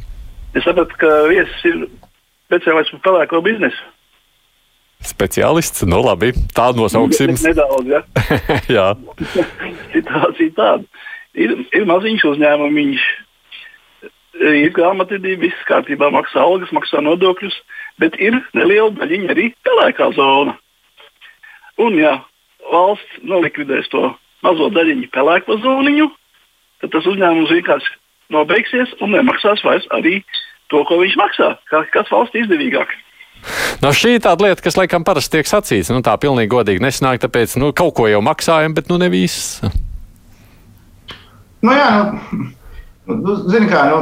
Es 0.55 0.65
sapratu, 0.69 1.01
ka 1.01 1.13
viesis 1.33 1.67
ir 1.67 1.83
speciālists 2.47 2.95
par 2.99 3.05
pelēko 3.09 3.43
biznesu. 3.49 3.91
Speciālists, 5.05 5.85
nu 5.89 6.01
labi, 6.05 6.33
tā 6.57 6.71
nosauksim. 6.77 7.37
Nedaudz, 7.49 7.91
ja? 7.91 8.03
Jā. 8.77 8.89
Situācija 9.93 10.57
tāda. 10.57 11.05
Ir, 11.37 11.53
ir 11.77 11.85
maziņš 11.89 12.25
uzņēmumiņš 12.33 13.07
ir 14.41 14.73
grāmatvedība, 14.77 15.47
viss 15.47 15.67
kārtībā, 15.69 16.11
maksā 16.13 16.43
algas, 16.43 16.73
maksā 16.75 17.01
nodokļus, 17.05 17.57
bet 18.03 18.17
ir 18.21 18.39
neliela 18.57 18.93
daļiņa 18.97 19.33
arī 19.33 19.51
pelēkā 19.67 20.11
zona. 20.17 20.57
Un, 21.81 21.97
ja 22.01 22.19
valsts 22.73 23.23
nolikvidēs 23.25 23.89
to 23.93 24.11
mazo 24.45 24.69
daļiņu 24.73 25.09
pelēko 25.15 25.59
zoniņu, 25.65 26.11
tad 26.83 26.93
tas 26.93 27.09
uzņēmums 27.09 27.53
vienkārši 27.53 27.97
nobeigsies 28.35 28.93
un 29.01 29.15
nemaksās 29.17 29.65
vairs 29.65 29.87
arī 29.97 30.21
to, 30.73 30.83
ko 30.85 31.01
viņš 31.01 31.19
maksā. 31.21 31.53
Kas 31.71 32.13
valsts 32.13 32.39
izdevīgāk? 32.43 32.93
No 33.83 33.93
šī 33.93 34.17
ir 34.17 34.23
tāda 34.25 34.47
lieta, 34.47 34.65
kas 34.65 34.79
laikam 34.79 35.05
parasti 35.05 35.37
tiek 35.37 35.49
sacīts. 35.49 35.93
Nu, 35.93 36.03
tā 36.05 36.17
pilnīgi 36.21 36.53
godīgi 36.53 36.85
nesanāk, 36.85 37.21
tāpēc 37.25 37.59
nu, 37.61 37.73
kaut 37.77 37.97
ko 37.99 38.07
jau 38.09 38.23
maksājam, 38.25 38.77
bet 38.77 38.89
nu 38.93 39.01
ne 39.01 39.11
viss. 39.13 39.59
Nu, 41.65 41.73
jā, 41.75 41.91
nu, 42.33 43.19
nu, 43.21 43.37
zini 43.51 43.69
kā, 43.71 43.89
nu, 43.93 44.01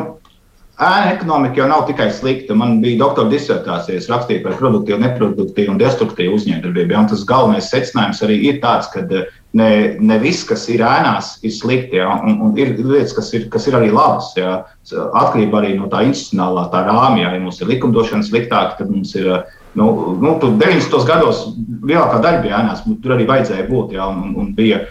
Ēna 0.75 1.12
ekonomika 1.14 1.61
jau 1.61 1.69
nav 1.71 1.85
tikai 1.87 2.09
slikta. 2.11 2.54
Man 2.59 2.81
bija 2.83 2.99
doktora 2.99 3.31
disertācija, 3.31 3.95
es 4.00 4.09
rakstīju 4.11 4.43
par 4.43 4.57
produktīvu, 4.59 4.99
neproduktīvu 5.04 5.71
un 5.71 5.78
destruktīvu 5.78 6.35
uzņēmējdarbību. 6.35 6.97
Un 6.99 7.11
tas 7.12 7.23
galvenais 7.28 7.69
secinājums 7.71 8.23
arī 8.26 8.40
ir 8.49 8.59
tāds, 8.64 8.88
ka 8.90 9.04
eh, 9.04 9.28
ne, 9.54 9.69
ne 10.02 10.19
viss, 10.19 10.43
kas 10.49 10.66
ir 10.75 10.83
ēnās, 10.83 11.37
ir 11.47 11.54
slikti. 11.54 12.00
Ja? 12.00 12.16
Un, 12.26 12.40
un 12.43 12.59
ir 12.59 12.75
lietas, 12.81 13.14
kas 13.14 13.31
ir, 13.38 13.47
kas 13.54 13.71
ir 13.71 13.78
arī 13.78 13.93
labas. 13.95 14.33
Ja? 14.35 14.64
Atkarībā 14.90 15.62
arī 15.62 15.76
no 15.78 15.87
tā 15.93 16.02
institucionālā 16.09 16.66
tā 16.75 16.83
rāmja. 16.88 17.31
Ja 17.31 17.45
mums 17.45 17.62
ir 17.62 17.71
likumdošana 17.71 18.26
sliktāka, 18.26 18.81
tad 18.83 18.90
mums 18.90 19.14
ir. 19.21 19.31
Nu, 19.75 19.87
nu, 20.23 20.37
90. 20.38 21.00
gados 21.09 21.47
lielākā 21.83 22.21
daļa 22.23 22.43
bija 22.45 22.61
ēnās, 22.61 22.85
tur 23.02 23.16
arī 23.16 23.26
vajadzēja 23.31 23.66
būt. 23.71 23.97
Ja? 23.97 24.07
Un, 24.11 24.37
un 24.38 24.52
bija 24.54 24.85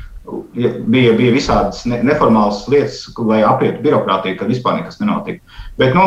bija, 0.53 1.13
bija 1.17 1.33
visādas 1.35 1.83
ne, 1.89 1.99
neformālas 2.05 2.63
lietas, 2.71 3.03
lai 3.19 3.41
aprietu 3.43 3.83
birokrātiju, 3.83 4.37
kad 4.39 4.51
vispār 4.51 4.79
nekas 4.79 5.01
nenotika. 5.01 5.43
Bet, 5.79 5.95
nu, 5.97 6.05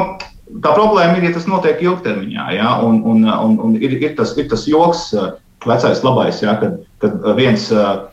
tā 0.64 0.72
problēma 0.76 1.18
ir, 1.18 1.28
ja 1.28 1.34
tas 1.36 1.48
notiek 1.50 1.82
ilgtermiņā, 1.84 2.46
ja, 2.56 2.76
un, 2.86 3.02
un, 3.04 3.26
un, 3.28 3.58
un 3.68 3.76
ir, 3.76 3.98
ir, 4.00 4.14
tas, 4.18 4.32
ir 4.40 4.48
tas 4.52 4.64
joks, 4.68 5.10
vecais 5.66 6.02
labais, 6.04 6.40
ja, 6.44 6.54
kad, 6.60 6.76
kad 7.02 7.14
viens, 7.36 7.68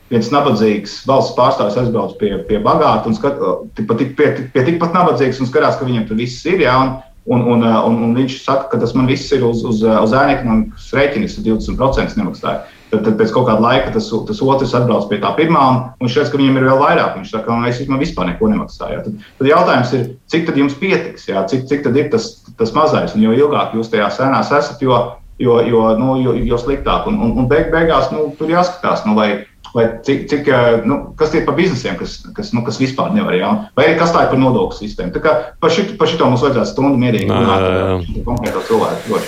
viens 0.10 0.30
nabadzīgs 0.34 1.04
valsts 1.06 1.36
pārstāvis 1.38 1.78
aizbrauc 1.78 2.16
pie, 2.18 2.32
pie 2.48 2.60
bagāta 2.64 3.12
un 3.12 3.18
skat, 3.18 3.40
pie, 3.78 4.08
pie, 4.18 4.30
pie 4.56 4.64
tikpat 4.66 4.96
nabadzīgs 4.96 5.42
un 5.44 5.50
skatās, 5.52 5.78
ka 5.78 5.88
viņam 5.88 6.08
tur 6.10 6.20
viss 6.20 6.46
ir. 6.50 6.64
Ja, 6.66 6.80
un, 6.82 6.96
Un, 7.24 7.40
un, 7.48 7.62
un, 7.64 8.00
un 8.04 8.16
viņš 8.18 8.42
saka, 8.44 8.68
ka 8.74 8.78
tas 8.82 8.92
man 8.98 9.08
viss 9.08 9.32
ir 9.32 9.46
uz, 9.48 9.62
uz, 9.64 9.80
uz 9.80 10.12
ēna 10.12 10.34
ekonomikas 10.36 10.90
rēķina, 10.92 11.30
20% 11.46 12.18
nemaksāja. 12.20 12.66
Tad, 12.92 13.06
tad 13.08 13.16
pēc 13.18 13.32
kaut 13.34 13.48
kāda 13.48 13.64
laika 13.64 13.94
tas, 13.96 14.10
tas 14.28 14.42
otrs 14.44 14.74
atbrauc 14.78 15.08
pie 15.10 15.22
tā 15.24 15.32
pirmā, 15.38 15.62
un, 15.72 15.80
un 16.04 16.12
šķiet, 16.12 16.34
ka 16.34 16.42
viņam 16.42 16.60
ir 16.60 16.68
vēl 16.68 16.82
vairāk. 16.82 17.16
Viņš 17.16 17.32
saka, 17.32 17.48
ka 17.48 17.72
es 17.72 17.80
vispār 18.04 18.28
neko 18.30 18.52
nemaksāju. 18.52 19.00
Tad, 19.08 19.24
tad 19.40 19.50
jautājums 19.50 19.96
ir, 19.96 20.04
cik 20.30 20.46
tad 20.50 20.60
jums 20.60 20.76
pietiks, 20.82 21.30
jā? 21.32 21.46
cik, 21.50 21.64
cik 21.72 21.88
tad 21.88 21.98
ir 21.98 22.12
tas, 22.14 22.28
tas 22.60 22.76
mazais, 22.76 23.16
un 23.16 23.24
jo 23.24 23.34
ilgāk 23.40 23.74
jūs 23.78 23.90
tajā 23.94 24.12
sēnās 24.14 24.52
esat, 24.60 24.84
jo, 24.84 25.00
jo, 25.42 25.58
jo, 25.72 25.88
nu, 25.98 26.20
jo, 26.22 26.36
jo 26.44 26.60
sliktāk. 26.60 27.08
Un, 27.10 27.24
un, 27.24 27.34
un 27.40 27.50
beig, 27.50 27.72
beigās 27.74 28.12
nu, 28.14 28.28
tur 28.38 28.52
jāskatās, 28.52 29.08
nu, 29.08 29.16
vai, 29.18 29.32
vai 29.74 29.88
cik, 30.06 30.28
cik, 30.32 30.52
nu, 30.90 31.00
kas 31.20 31.34
ir 31.38 31.48
par 31.48 31.58
biznesiem, 31.58 31.98
kas, 32.00 32.20
kas, 32.36 32.52
nu, 32.56 32.66
kas 32.66 32.78
vispār 32.82 33.14
nevar, 33.16 33.38
jā? 33.38 33.54
vai 33.78 33.88
arī 33.88 33.98
kas 34.02 34.14
tā 34.14 34.26
ir 34.26 34.34
par 34.34 34.42
nodokļu 34.42 34.80
sistēmu. 34.82 35.16
Tā 35.16 35.24
kā 35.24 35.34
par 35.62 35.74
šito, 35.74 35.98
par 36.00 36.12
šito 36.12 36.30
mums 36.30 36.46
vajadzētu 36.46 36.74
stundu 36.74 37.02
mierīgi 37.02 37.32
runāt 37.32 37.66
ar 37.66 38.06
konkrēto 38.28 38.68
cilvēku. 38.70 39.24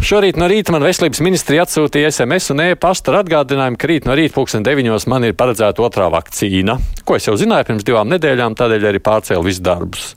Šorīt 0.00 0.38
no 0.40 0.46
rīta 0.48 0.72
man 0.72 0.84
veselības 0.84 1.20
ministrija 1.24 1.66
atsūtīja 1.66 2.10
SMS 2.12 2.52
un 2.54 2.62
e-pasta 2.64 3.12
ar 3.12 3.18
atgādinājumu, 3.20 3.76
ka 3.80 3.88
rīt 3.88 4.06
no 4.08 4.16
rīta 4.16 4.32
pulksten 4.36 4.64
deviņos 4.64 5.06
man 5.12 5.26
ir 5.28 5.36
paredzēta 5.36 5.84
otrā 5.84 6.06
vakcīna, 6.12 6.78
ko 7.04 7.18
es 7.18 7.28
jau 7.28 7.36
zināju 7.40 7.68
pirms 7.68 7.84
divām 7.84 8.08
nedēļām, 8.12 8.56
tādēļ 8.56 8.86
arī 8.90 9.02
pārcēlu 9.04 9.44
visus 9.44 9.64
darbus. 9.64 10.14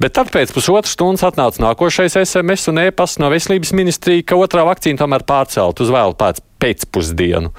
Bet 0.00 0.14
tad 0.16 0.32
pēc 0.32 0.52
pusotras 0.54 0.94
stundas 0.96 1.26
atnāca 1.26 1.60
nākošais 1.64 2.16
SMS 2.22 2.70
un 2.72 2.80
e-pasts 2.84 3.20
no 3.20 3.28
veselības 3.32 3.74
ministrija, 3.76 4.24
ka 4.30 4.38
otrā 4.40 4.64
vakcīna 4.68 5.02
tomēr 5.02 5.24
pārcelt 5.28 5.84
uz 5.84 5.92
vēlu 5.92 6.16
pēc 6.16 6.40
pēcpusdienu. 6.62 7.52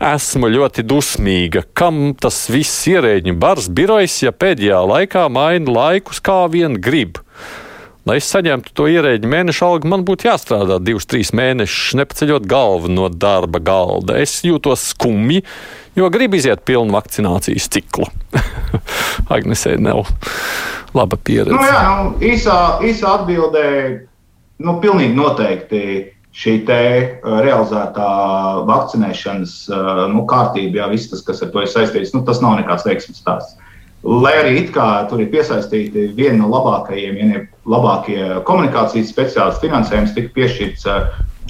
Esmu 0.00 0.48
ļoti 0.48 0.80
dusmīga, 0.88 1.60
kam 1.76 2.14
tas 2.16 2.46
viss 2.48 2.86
ierēģiņu 2.88 3.34
bars 3.36 3.66
birojas, 3.68 4.14
ja 4.24 4.30
pēdējā 4.32 4.78
laikā 4.88 5.26
maina 5.28 5.74
laikus 5.74 6.22
kā 6.24 6.46
vien 6.48 6.78
grib. 6.80 7.18
Lai 8.08 8.16
es 8.16 8.30
saņemtu 8.32 8.72
to 8.72 8.86
ierēģi 8.88 9.28
mēneša 9.28 9.66
algu, 9.66 9.90
man 9.92 10.06
būtu 10.08 10.24
jāstrādā 10.30 10.78
divus, 10.80 11.04
trīs 11.04 11.34
mēnešus, 11.36 11.98
nepaceļot 12.00 12.46
galvu 12.48 12.88
no 12.88 13.10
darba 13.12 13.60
galda. 13.60 14.16
Es 14.16 14.38
jūtos 14.40 14.86
skumji, 14.94 15.42
jo 16.00 16.08
gribu 16.08 16.40
iziet 16.40 16.64
pilnu 16.64 16.96
vakcinācijas 16.96 17.68
ciklu. 17.68 18.08
Agnesē 19.36 19.74
nav 19.84 20.06
laba 20.96 21.20
pieredze. 21.20 21.52
Nu, 21.52 21.60
jā, 21.60 21.82
nu, 22.00 22.14
īsā, 22.24 22.56
īsā 22.88 23.18
atbildē, 23.18 23.66
nu, 24.64 24.78
pilnīgi 24.80 25.12
noteikti 25.20 25.84
šī 26.36 26.60
te 26.66 26.82
realizētā 27.24 28.10
vakcinēšanas 28.68 29.54
nu, 30.12 30.24
kārtība, 30.30 30.82
jā, 30.82 30.90
viss 30.92 31.10
tas, 31.10 31.24
kas 31.26 31.42
ar 31.42 31.50
to 31.54 31.64
ir 31.64 31.72
saistīts, 31.72 32.14
nu, 32.14 32.22
tas 32.26 32.42
nav 32.44 32.58
nekāds 32.60 32.86
veiksmīgs 32.86 33.22
stāsts. 33.24 33.58
Lai 34.00 34.32
arī 34.40 34.62
tur 35.10 35.20
ir 35.20 35.28
piesaistīti 35.28 36.06
vieni 36.16 36.38
no 36.38 36.48
labākajiem, 36.48 37.18
ja 37.20 37.26
ne 37.28 37.40
labākie 37.68 38.22
komunikācijas 38.48 39.10
speciālisti, 39.12 39.66
finansējums 39.66 40.14
tika 40.16 40.32
piešķirts. 40.38 40.86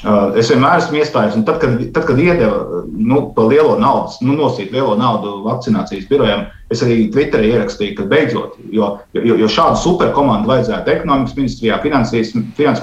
Uh, 0.00 0.30
es 0.40 0.48
vienmēr 0.48 0.78
esmu 0.80 0.96
iestājies, 0.96 1.34
un 1.36 1.42
tad, 1.44 1.58
kad, 1.60 1.74
tad, 1.92 2.06
kad 2.08 2.20
iedeva 2.22 2.80
nu, 2.88 3.18
to 3.36 3.44
lielo 3.50 3.74
naudu, 3.76 4.14
nu, 4.24 4.32
nosīt 4.38 4.72
lielo 4.72 4.94
naudu 4.96 5.42
vakcinācijas 5.44 6.06
birojam, 6.08 6.46
es 6.72 6.80
arī 6.86 7.10
Twitterī 7.12 7.50
ierakstīju, 7.50 7.98
ka 7.98 8.06
beidzot, 8.08 8.54
jo, 8.72 8.88
jo, 9.12 9.36
jo 9.42 9.50
šādu 9.52 9.76
superkomandu 9.82 10.48
vajadzētu 10.48 10.94
ekonomikas 10.94 11.36
ministrijā, 11.36 11.76
finanses 11.84 12.32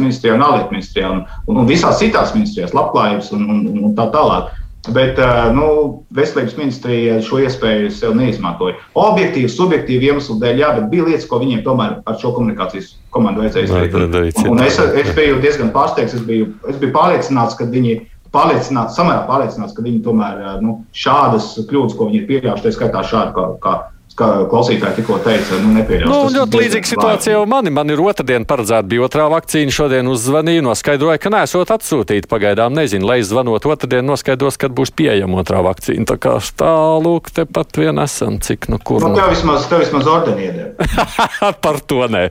ministrijā 0.04 0.36
un 0.38 0.46
ārlietu 0.46 0.78
ministrijā 0.78 1.10
un, 1.16 1.26
un, 1.48 1.64
un 1.64 1.72
visās 1.72 1.98
citās 2.04 2.36
ministrijās, 2.38 2.76
labklājības 2.78 3.34
un, 3.34 3.50
un, 3.50 3.66
un 3.90 3.98
tā 3.98 4.06
tālāk. 4.14 4.54
Bet 4.96 5.20
nu, 5.56 5.68
veselības 6.16 6.56
ministrija 6.58 7.18
šo 7.26 7.42
iespēju 7.44 7.90
sev 7.92 8.14
neizmantoja. 8.16 8.78
Objektīvi, 8.98 9.50
subjektīvi 9.52 10.12
iemeslu 10.12 10.38
dēļ, 10.42 10.62
jā, 10.62 10.70
bet 10.78 10.86
bija 10.94 11.08
lietas, 11.10 11.28
ko 11.28 11.42
viņiem 11.42 11.64
tomēr 11.66 11.98
ar 12.08 12.20
šo 12.22 12.32
komunikācijas 12.38 12.94
komandu 13.14 13.44
vajadzēja 13.44 13.68
izdarīt. 13.68 14.44
Un 14.48 14.64
es, 14.64 14.80
es 14.80 15.12
biju 15.18 15.42
diezgan 15.44 15.74
pārsteigts. 15.76 16.16
Es 16.18 16.24
biju, 16.28 16.54
es 16.72 16.80
biju 16.80 16.96
pārliecināts, 16.96 17.58
ka 17.60 17.68
viņi 17.72 17.98
pārliecināts, 18.36 18.96
samērā 18.98 19.26
pārliecināts, 19.28 19.76
ka 19.76 19.84
viņi 19.86 20.02
tomēr 20.06 20.62
nu, 20.64 20.80
šādas 20.96 21.54
kļūdas, 21.68 21.98
ko 21.98 22.10
viņi 22.10 22.22
ir 22.22 22.28
pieļāvuši, 22.32 22.66
tā 22.66 22.74
skaitā 22.76 23.04
šādu 23.08 23.36
kā, 23.36 23.48
kā 23.64 23.76
kā 24.18 24.28
klausītāji 24.50 25.00
tikko 25.00 25.20
teica, 25.26 25.60
nu, 25.62 25.74
nepieļaus. 25.78 26.10
Nu, 26.10 26.32
ļoti 26.34 26.62
līdzīga 26.62 26.90
situācija 26.92 27.36
jau 27.36 27.44
mani. 27.50 27.74
Man 27.74 27.94
ir 27.94 28.02
otrdiena 28.02 28.48
paredzēta, 28.50 28.88
bija 28.90 29.06
otrā 29.08 29.28
vakcīna. 29.32 29.74
Šodien 29.74 30.10
uzzvanīju, 30.12 30.66
noskaidroju, 30.66 31.22
ka 31.22 31.32
nesot 31.34 31.74
atsūtīta. 31.76 32.30
Pagaidām 32.32 32.76
nezinu, 32.78 33.08
lai 33.10 33.20
zvanot 33.28 33.68
otrdien, 33.70 34.06
noskaidros, 34.08 34.60
kad 34.62 34.74
būs 34.78 34.94
pieejama 34.98 35.42
otrā 35.44 35.62
vakcīna. 35.66 36.08
Tā 36.10 36.18
kā 36.24 36.38
tālūk, 36.62 37.32
tepat 37.38 37.82
vien 37.82 38.02
esam, 38.04 38.40
cik 38.44 38.70
nu 38.74 38.82
kur. 38.82 39.06
Nu, 39.06 39.14
tev 39.18 39.32
vismaz, 39.34 39.68
tev 39.70 39.84
vismaz 39.86 40.10
ordeni 40.10 40.50
iedēļ. 40.50 41.54
Par 41.66 41.82
to 41.86 42.08
nē. 42.12 42.28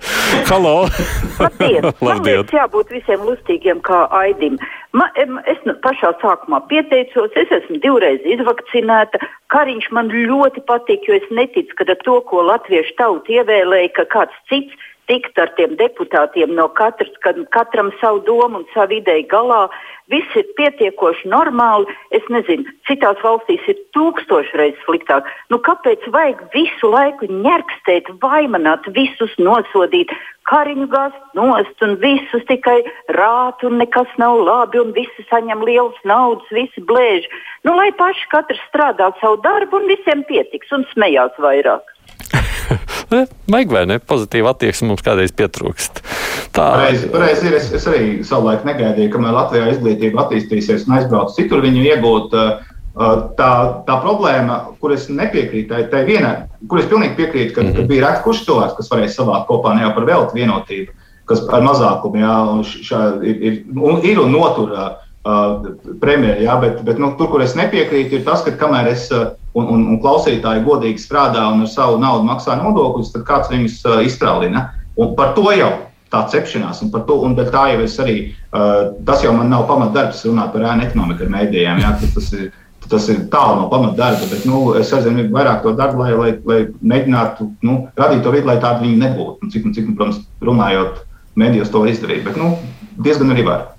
Halo! 0.51 0.77
Labdien! 1.43 1.93
Man 2.03 2.25
liekas 2.27 2.57
jābūt 2.57 2.93
visiem 2.99 3.23
lustīgiem 3.27 3.85
kā 3.87 4.07
Aidim. 4.23 4.59
Ma, 4.97 5.11
es 5.51 5.59
nu, 5.69 5.75
pašā 5.85 6.15
sākumā 6.23 6.63
pieteicos, 6.71 7.35
es 7.37 7.51
esmu 7.53 7.81
divreiz 7.83 8.23
izvakcinēta. 8.25 9.21
Kariņš 9.55 9.91
man 9.95 10.11
ļoti 10.11 10.63
patīk, 10.67 11.07
jo 11.07 11.19
es 11.21 11.27
neticu, 11.31 11.77
ka 11.79 11.87
to, 12.03 12.19
ko 12.27 12.43
latviešu 12.49 12.97
tauta 12.99 13.39
ievēlēja, 13.39 13.93
ka 13.99 14.05
kāds 14.17 14.39
cits 14.51 14.75
tikt 15.11 15.39
ar 15.39 15.53
tiem 15.59 15.77
deputātiem 15.79 16.55
no 16.59 16.69
katras, 16.79 17.13
katram 17.55 17.93
savu 18.01 18.23
domu 18.27 18.63
un 18.63 18.67
savu 18.75 18.99
ideju 18.99 19.27
galā. 19.31 19.67
Viss 20.11 20.37
ir 20.39 20.47
pietiekoši 20.59 21.27
normāli. 21.31 21.91
Es 22.15 22.27
nezinu, 22.31 22.67
citās 22.87 23.19
valstīs 23.25 23.65
ir 23.71 23.81
tūkstošreiz 23.97 24.79
sliktāk. 24.85 25.27
Nu, 25.51 25.59
kāpēc 25.59 26.07
vajag 26.15 26.45
visu 26.55 26.91
laiku 26.93 27.27
ņerkstēt, 27.31 28.13
vaimanāt, 28.23 28.87
visus 28.95 29.35
nosodīt, 29.43 30.15
kariņu 30.47 30.87
gāzt 30.93 31.35
nost 31.39 31.83
un 31.83 31.97
visus 32.03 32.47
tikai 32.51 32.79
rāt 33.19 33.67
un 33.67 33.81
nekas 33.83 34.13
nav 34.23 34.39
labi 34.47 34.83
un 34.83 34.95
visi 34.95 35.27
saņem 35.31 35.67
lielas 35.67 35.99
naudas, 36.07 36.47
visi 36.55 36.87
blēž. 36.87 37.27
Nu, 37.67 37.75
lai 37.75 37.91
paši 37.99 38.31
katrs 38.31 38.63
strādā 38.71 39.11
savu 39.21 39.43
darbu 39.43 39.83
un 39.83 39.91
visiem 39.91 40.23
pietiks 40.31 40.71
un 40.77 40.87
smējās 40.95 41.43
vairāk. 41.43 41.95
Vajag 43.11 43.73
vai 43.73 43.85
ne? 43.87 43.99
Pozitīva 44.03 44.53
attieksme 44.55 44.91
mums 44.91 45.05
kādreiz 45.07 45.35
pietrūkst. 45.37 46.01
Tā 46.57 46.65
pareizi, 46.75 47.11
pareizi 47.13 47.47
ir. 47.51 47.59
Es, 47.59 47.69
es 47.79 47.87
arī 47.91 48.07
savulaik 48.27 48.65
negaidīju, 48.67 49.13
kamēr 49.13 49.37
Latvijā 49.37 49.69
izglītība 49.75 50.25
attīstīsies 50.25 50.89
un 50.89 50.97
aizbraucu 50.99 51.37
citur 51.39 51.63
viņu 51.65 51.85
iegūt. 51.87 52.35
Uh, 52.35 52.75
uh, 52.97 53.15
tā, 53.39 53.51
tā 53.87 53.99
problēma, 54.03 54.59
kur 54.83 54.95
es 54.97 55.07
nepiekrītu, 55.13 55.71
tai, 55.73 55.85
tai 55.93 56.03
viena, 56.09 56.35
kur 56.69 56.83
es 56.83 56.91
pilnīgi 56.91 57.19
piekrītu, 57.21 57.55
ka, 57.55 57.63
mm 57.63 57.73
-hmm. 57.73 57.77
ka 57.77 57.91
bija 57.93 58.07
rēts 58.07 58.25
kurš 58.27 58.45
cilvēks, 58.49 58.77
kas 58.81 58.93
varēja 58.93 59.15
savākt 59.15 59.49
kopā 59.51 59.75
ne 59.77 59.87
jau 59.87 59.95
par 59.95 60.09
veltu 60.11 60.41
vienotību, 60.41 60.95
kas 61.31 61.43
ar 61.47 61.63
mazākumu 61.63 62.23
jā, 62.23 62.37
šā, 62.91 63.03
ir, 63.23 63.43
ir, 63.51 63.63
un, 63.77 64.03
ir 64.03 64.21
un 64.23 64.33
notur 64.33 64.73
uh, 64.73 64.91
premjeru. 66.01 66.45
Jā, 66.45 66.55
bet, 66.63 66.81
bet 66.87 67.01
nu, 67.03 67.11
tur, 67.19 67.31
kur 67.33 67.43
es 67.43 67.57
nepiekrītu, 67.59 68.21
ir 68.21 68.27
tas, 68.27 68.45
ka 68.47 68.55
kamēr 68.61 68.91
es 68.93 69.09
uh, 69.15 69.33
un, 69.57 69.67
un, 69.73 69.87
un 69.95 70.01
klausītāji 70.03 70.65
godīgi 70.67 71.03
strādā 71.03 71.47
un 71.53 71.65
ar 71.65 71.73
savu 71.73 71.99
naudu 72.03 72.27
maksā 72.29 72.59
nodokļus, 72.61 73.13
tad 73.15 73.27
kāds 73.29 73.51
viņus 73.53 73.81
uh, 73.87 73.99
izstrālina. 74.07 74.69
Un 74.97 75.17
par 75.19 75.35
to 75.37 75.49
jau 75.57 75.73
tā 76.13 76.23
cepšanās, 76.31 76.85
un, 76.85 76.93
to, 76.95 77.17
un 77.27 77.35
tā 77.39 77.65
jau 77.73 77.81
es 77.85 77.97
arī, 78.03 78.19
uh, 78.53 78.93
tas 79.09 79.25
jau 79.25 79.35
man 79.35 79.51
nav 79.51 79.67
pamatdarbs 79.71 80.23
runāt 80.29 80.55
par 80.55 80.69
ēnu 80.71 80.87
ekonomiku 80.87 81.27
ar 81.27 81.35
mēdījiem. 81.35 81.83
Jā, 81.83 81.91
tas, 82.15 82.31
ir, 82.37 82.53
tas 82.87 83.11
ir 83.11 83.25
tālu 83.33 83.65
no 83.65 83.67
pamatdarba, 83.73 84.31
bet 84.31 84.47
nu, 84.47 84.63
es 84.79 84.95
aizvien 84.95 85.33
vairāk 85.35 85.65
to 85.67 85.75
daru, 85.79 86.05
lai, 86.05 86.15
lai, 86.15 86.31
lai 86.47 86.61
mēģinātu 86.95 87.51
nu, 87.67 87.81
radīt 87.99 88.23
to 88.23 88.37
vidi, 88.37 88.47
lai 88.47 88.61
tāda 88.63 88.85
viņa 88.85 89.03
nebūtu. 89.03 89.43
Un 89.43 89.53
cik, 89.53 89.67
un 89.67 89.75
cik, 89.75 89.91
un, 89.91 89.99
protams, 89.99 90.23
runājot, 90.47 91.03
mēdījos 91.37 91.75
to 91.75 91.83
izdarīt, 91.91 92.25
bet 92.29 92.39
nu, 92.41 92.55
diezgan 93.03 93.35
arī 93.35 93.49
var. 93.51 93.71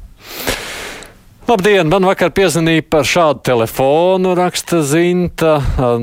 Labdien! 1.48 1.88
Man 1.88 2.04
vakar 2.04 2.34
piezvanīja 2.36 2.84
par 2.92 3.06
šādu 3.08 3.39
telefonu, 3.48 4.34
raksta 4.36 4.82
Zinta. 4.84 5.54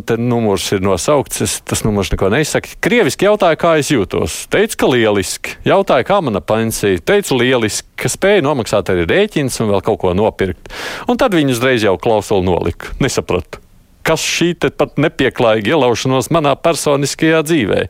Te 0.08 0.14
numurs 0.16 0.70
ir 0.72 0.80
nosaukts, 0.80 1.42
es, 1.44 1.56
tas 1.68 1.82
numurs 1.84 2.08
neko 2.14 2.30
neizsaka. 2.32 2.78
Krieviski 2.80 3.26
jautāja, 3.26 3.58
kā 3.60 3.74
es 3.76 3.90
jūtos. 3.92 4.38
Teicu, 4.48 4.78
ka 4.80 4.88
lieliski. 4.88 5.58
Jautāja, 5.68 6.06
kā 6.08 6.22
mana 6.24 6.40
pensija. 6.40 6.96
Teicu, 6.96 7.36
lieliski, 7.42 7.90
ka 8.00 8.08
spēju 8.08 8.46
nomaksāt 8.46 8.88
arī 8.94 9.04
rēķins 9.10 9.60
un 9.60 9.74
vēl 9.74 9.84
kaut 9.84 10.00
ko 10.06 10.14
nopirkt. 10.16 10.72
Un 11.12 11.20
tad 11.20 11.36
viņi 11.36 11.52
uzreiz 11.58 11.84
jau 11.84 11.98
klausuli 12.00 12.48
nolika. 12.48 12.96
Nesapratu. 13.04 13.60
Kas 14.08 14.24
šī 14.24 14.54
pat 14.64 14.96
nepieklājīga 14.96 15.76
ielaušanos 15.76 16.32
manā 16.32 16.56
personiskajā 16.56 17.44
dzīvē? 17.44 17.84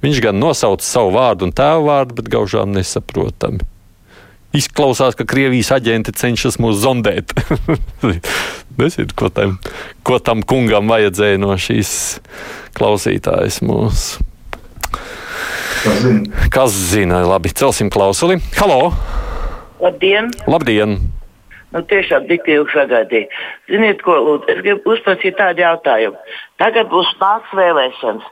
Viņš 0.00 0.24
gan 0.24 0.40
nosauca 0.40 0.88
savu 0.88 1.12
vārdu 1.20 1.50
un 1.50 1.52
tēvu 1.52 1.84
vārdu, 1.92 2.16
bet 2.22 2.32
gaužām 2.32 2.72
nesaprotami. 2.72 3.73
Izklausās, 4.54 5.16
ka 5.18 5.26
Krievijas 5.26 5.72
aģenti 5.74 6.14
cenšas 6.14 6.60
mūs 6.62 6.78
zondēt. 6.84 7.34
Nezinu, 8.78 9.14
ko, 9.18 9.30
tam, 9.34 9.56
ko 10.06 10.20
tam 10.22 10.44
kungam 10.46 10.90
vajadzēja 10.90 11.40
no 11.42 11.56
šīs 11.58 11.90
klausītājas 12.78 13.60
mūsu. 13.66 14.22
Kas 15.84 15.98
zina? 16.04 16.46
Kas 16.54 16.78
zina? 16.94 17.18
Labi, 17.26 17.50
celsim 17.50 17.90
klausuli. 17.92 18.38
Halo! 18.56 18.94
Labdien! 19.82 20.30
Labdien! 20.48 20.96
Nu, 21.74 21.82
tiešām 21.90 22.28
tik 22.30 22.46
ilgi 22.48 22.70
sagaidīju. 22.76 23.42
Ziniet, 23.68 24.02
ko 24.06 24.14
lūdzu? 24.22 24.52
Es 24.54 24.62
gribu 24.62 24.94
uzprasīt 24.94 25.34
tādu 25.40 25.64
jautājumu. 25.64 26.38
Tagad 26.62 26.86
būs 26.92 27.10
nāks 27.18 27.50
vēlēšanas. 27.58 28.28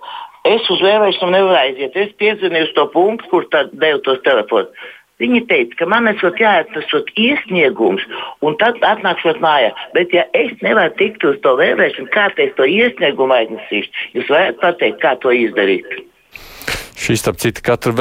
Es 0.47 0.71
uz 0.71 0.83
vēlēšanām 0.83 1.35
nevaru 1.35 1.59
aiziet. 1.59 1.99
Es 1.99 2.15
piezvanīju 2.23 2.69
uz 2.69 2.75
to 2.79 2.87
punktu, 2.95 3.29
kur 3.35 3.51
tad 3.51 3.75
devu 3.83 3.99
tos 4.07 4.23
telefonus. 4.23 4.87
Viņi 5.23 5.45
teica, 5.51 5.79
ka 5.79 5.89
man 5.91 6.11
esot 6.11 6.41
jāatnesot 6.43 7.11
iesniegums, 7.21 8.05
un 8.43 8.57
tad 8.61 8.81
atnākšot 8.83 9.43
mājā. 9.45 9.71
Bet, 9.95 10.15
ja 10.17 10.27
es 10.37 10.55
nevaru 10.65 10.95
tikt 10.99 11.25
uz 11.29 11.39
to 11.45 11.55
vēlēšanu, 11.61 12.11
kā 12.15 12.31
es 12.43 12.57
to 12.59 12.67
iesniegumu 12.67 13.37
aiznesīšu, 13.37 14.09
jūs 14.17 14.33
varat 14.33 14.59
pateikt, 14.63 14.99
kā 15.05 15.15
to 15.23 15.35
izdarīt. 15.37 15.87
Šis, 17.03 17.19
starp 17.19 17.39
citu, 17.43 17.63
katru, 17.67 17.95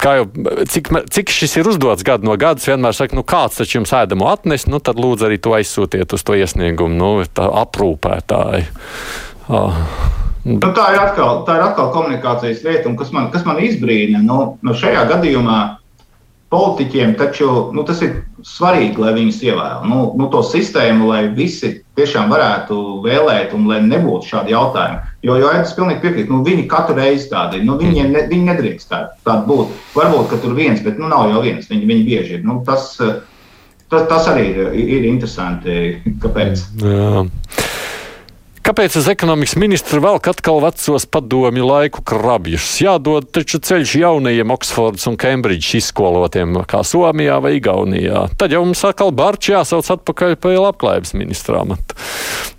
kā 0.00 0.12
jau, 0.16 0.26
cik, 0.70 0.88
cik 1.12 1.32
šis 1.34 1.58
ir 1.60 1.68
uzdots 1.68 2.04
gadu 2.06 2.24
no 2.28 2.36
gada, 2.40 2.62
vienmēr 2.62 2.96
saka, 2.96 3.16
nu 3.18 3.24
kāds 3.26 3.58
taču 3.60 3.78
jums 3.78 3.92
ēdamo 3.92 4.30
atnes, 4.30 4.64
nu 4.70 4.80
tad 4.80 5.00
lūdzu 5.00 5.28
arī 5.28 5.36
to 5.44 5.52
aizsūtiet 5.56 6.14
uz 6.16 6.24
to 6.24 6.36
iesniegumu, 6.38 6.96
nu, 6.96 7.10
tā 7.28 7.50
aprūpētāji. 7.64 8.64
Oh. 9.52 9.76
Nu, 10.44 10.60
tā, 10.60 10.90
ir 10.92 11.00
atkal, 11.00 11.42
tā 11.44 11.58
ir 11.58 11.66
atkal 11.66 11.92
komunikācijas 11.92 12.64
lieta, 12.64 12.88
un 12.88 12.96
kas 13.00 13.12
man, 13.12 13.30
kas 13.32 13.44
man 13.48 13.60
izbrīna, 13.64 14.20
nu, 14.24 14.38
nu 14.64 14.76
šajā 14.76 15.04
gadījumā 15.08 15.60
politiķiem 16.54 17.16
taču 17.18 17.48
nu, 17.74 17.82
tas 17.86 18.00
ir 18.06 18.20
svarīgi, 18.46 19.00
lai 19.00 19.14
viņus 19.16 19.40
ievēl. 19.48 19.86
Nu, 19.88 19.98
nu, 20.18 20.28
to 20.32 20.42
sistēmu, 20.46 21.08
lai 21.10 21.22
visi 21.34 21.72
tiešām 21.98 22.30
varētu 22.32 22.78
vēlēt 23.04 23.54
un 23.56 23.66
lai 23.70 23.80
nebūtu 23.84 24.30
šādi 24.30 24.54
jautājumi. 24.54 25.12
Jo, 25.26 25.38
jo 25.40 25.52
es 25.56 25.74
pilnīgi 25.76 26.02
piekrītu, 26.04 26.32
nu, 26.32 26.42
viņi 26.46 26.66
katru 26.70 26.98
reizi 27.00 27.30
tādi, 27.32 27.62
nu, 27.66 27.78
viņiem 27.80 28.10
ne, 28.14 28.24
viņi 28.30 28.50
nedrīkst 28.50 28.90
tādi, 28.92 29.14
tādi 29.26 29.48
būt. 29.50 29.76
Varbūt, 29.96 30.26
ka 30.30 30.40
tur 30.42 30.56
viens, 30.58 30.82
bet 30.84 31.00
nu, 31.00 31.10
nav 31.10 31.30
jau 31.32 31.44
viens, 31.44 31.70
viņi, 31.70 31.88
viņi 31.90 32.08
bieži 32.10 32.38
ir. 32.38 32.44
Nu, 32.46 32.60
tas, 32.66 32.92
tas, 32.98 34.08
tas 34.10 34.28
arī 34.32 34.50
ir, 34.52 34.74
ir 34.98 35.08
interesanti. 35.10 35.80
Kāpēc? 36.22 36.68
Jā. 36.84 37.24
Kāpēc 38.64 38.94
uz 38.96 39.04
ekonomikas 39.12 39.58
ministru 39.60 39.98
velk 40.00 40.30
atkal 40.30 40.62
vecos 40.64 41.04
padomju 41.12 41.66
laiku 41.68 42.00
krabjus? 42.08 42.64
Jādod 42.80 43.26
taču 43.36 43.58
ceļš 43.60 43.92
jaunajiem 44.00 44.54
Oksfordas 44.54 45.04
un 45.10 45.18
Kembridžas 45.20 45.82
izskolotiem, 45.82 46.56
kā 46.64 46.80
Somijā 46.80 47.36
vai 47.44 47.58
Igaunijā. 47.58 48.22
Tad 48.40 48.54
jau 48.56 48.62
mums 48.64 48.80
atkal 48.88 49.12
Barčs 49.12 49.50
jāsauc 49.52 49.90
atpakaļ 49.98 50.38
pie 50.40 50.54
labklājības 50.56 51.12
ministrā. 51.12 51.60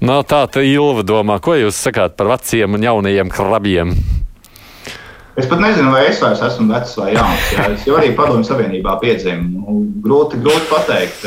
No 0.05 0.19
tā 0.29 0.43
tā 0.45 0.61
Ilva 0.69 1.01
domā, 1.01 1.39
ko 1.41 1.57
jūs 1.57 1.81
sakāt 1.87 2.13
par 2.21 2.29
veciem 2.35 2.77
un 2.77 2.85
jaunajiem 2.85 3.33
krabjiem? 3.33 3.97
Es 5.35 5.47
pat 5.51 5.59
nezinu, 5.59 5.89
vai 5.91 6.05
es 6.07 6.21
vairs 6.23 6.39
esmu 6.45 6.69
vecs 6.69 6.93
vai 6.95 7.09
jauns. 7.11 7.47
Jā. 7.51 7.65
Es 7.73 7.83
jau 7.83 7.97
arī 7.99 8.13
padomju 8.15 8.47
savienībā 8.47 8.93
piedzimu. 9.01 9.49
Nu, 9.51 9.79
grūti, 10.05 10.39
grūti 10.39 10.69
pateikt. 10.69 11.25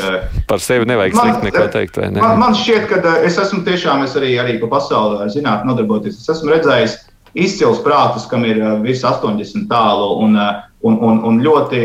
Par 0.49 0.63
sevi 0.63 0.87
nevajag 0.89 1.17
man, 1.17 1.35
neko 1.45 1.67
teikt. 1.75 1.99
Ne? 2.01 2.23
Man, 2.23 2.39
man 2.41 2.57
šķiet, 2.57 2.87
ka 2.89 3.01
eh, 3.03 3.27
es 3.27 3.37
esmu 3.41 3.61
tiešām, 3.67 4.01
es 4.07 4.15
arī, 4.17 4.33
arī 4.41 4.57
pa 4.61 4.71
pasauli 4.71 5.19
ar 5.21 5.29
zinātnē 5.33 5.69
nodarboties. 5.69 6.17
Es 6.23 6.31
esmu 6.33 6.55
redzējis 6.55 6.95
izcils 7.37 7.83
prātus, 7.85 8.25
kam 8.31 8.47
ir 8.49 8.57
eh, 8.57 8.79
virs 8.81 9.05
80 9.05 9.69
tālu 9.69 10.09
un, 10.25 10.39
eh, 10.41 10.65
un, 10.89 10.97
un, 11.05 11.21
un 11.29 11.39
ļoti 11.45 11.83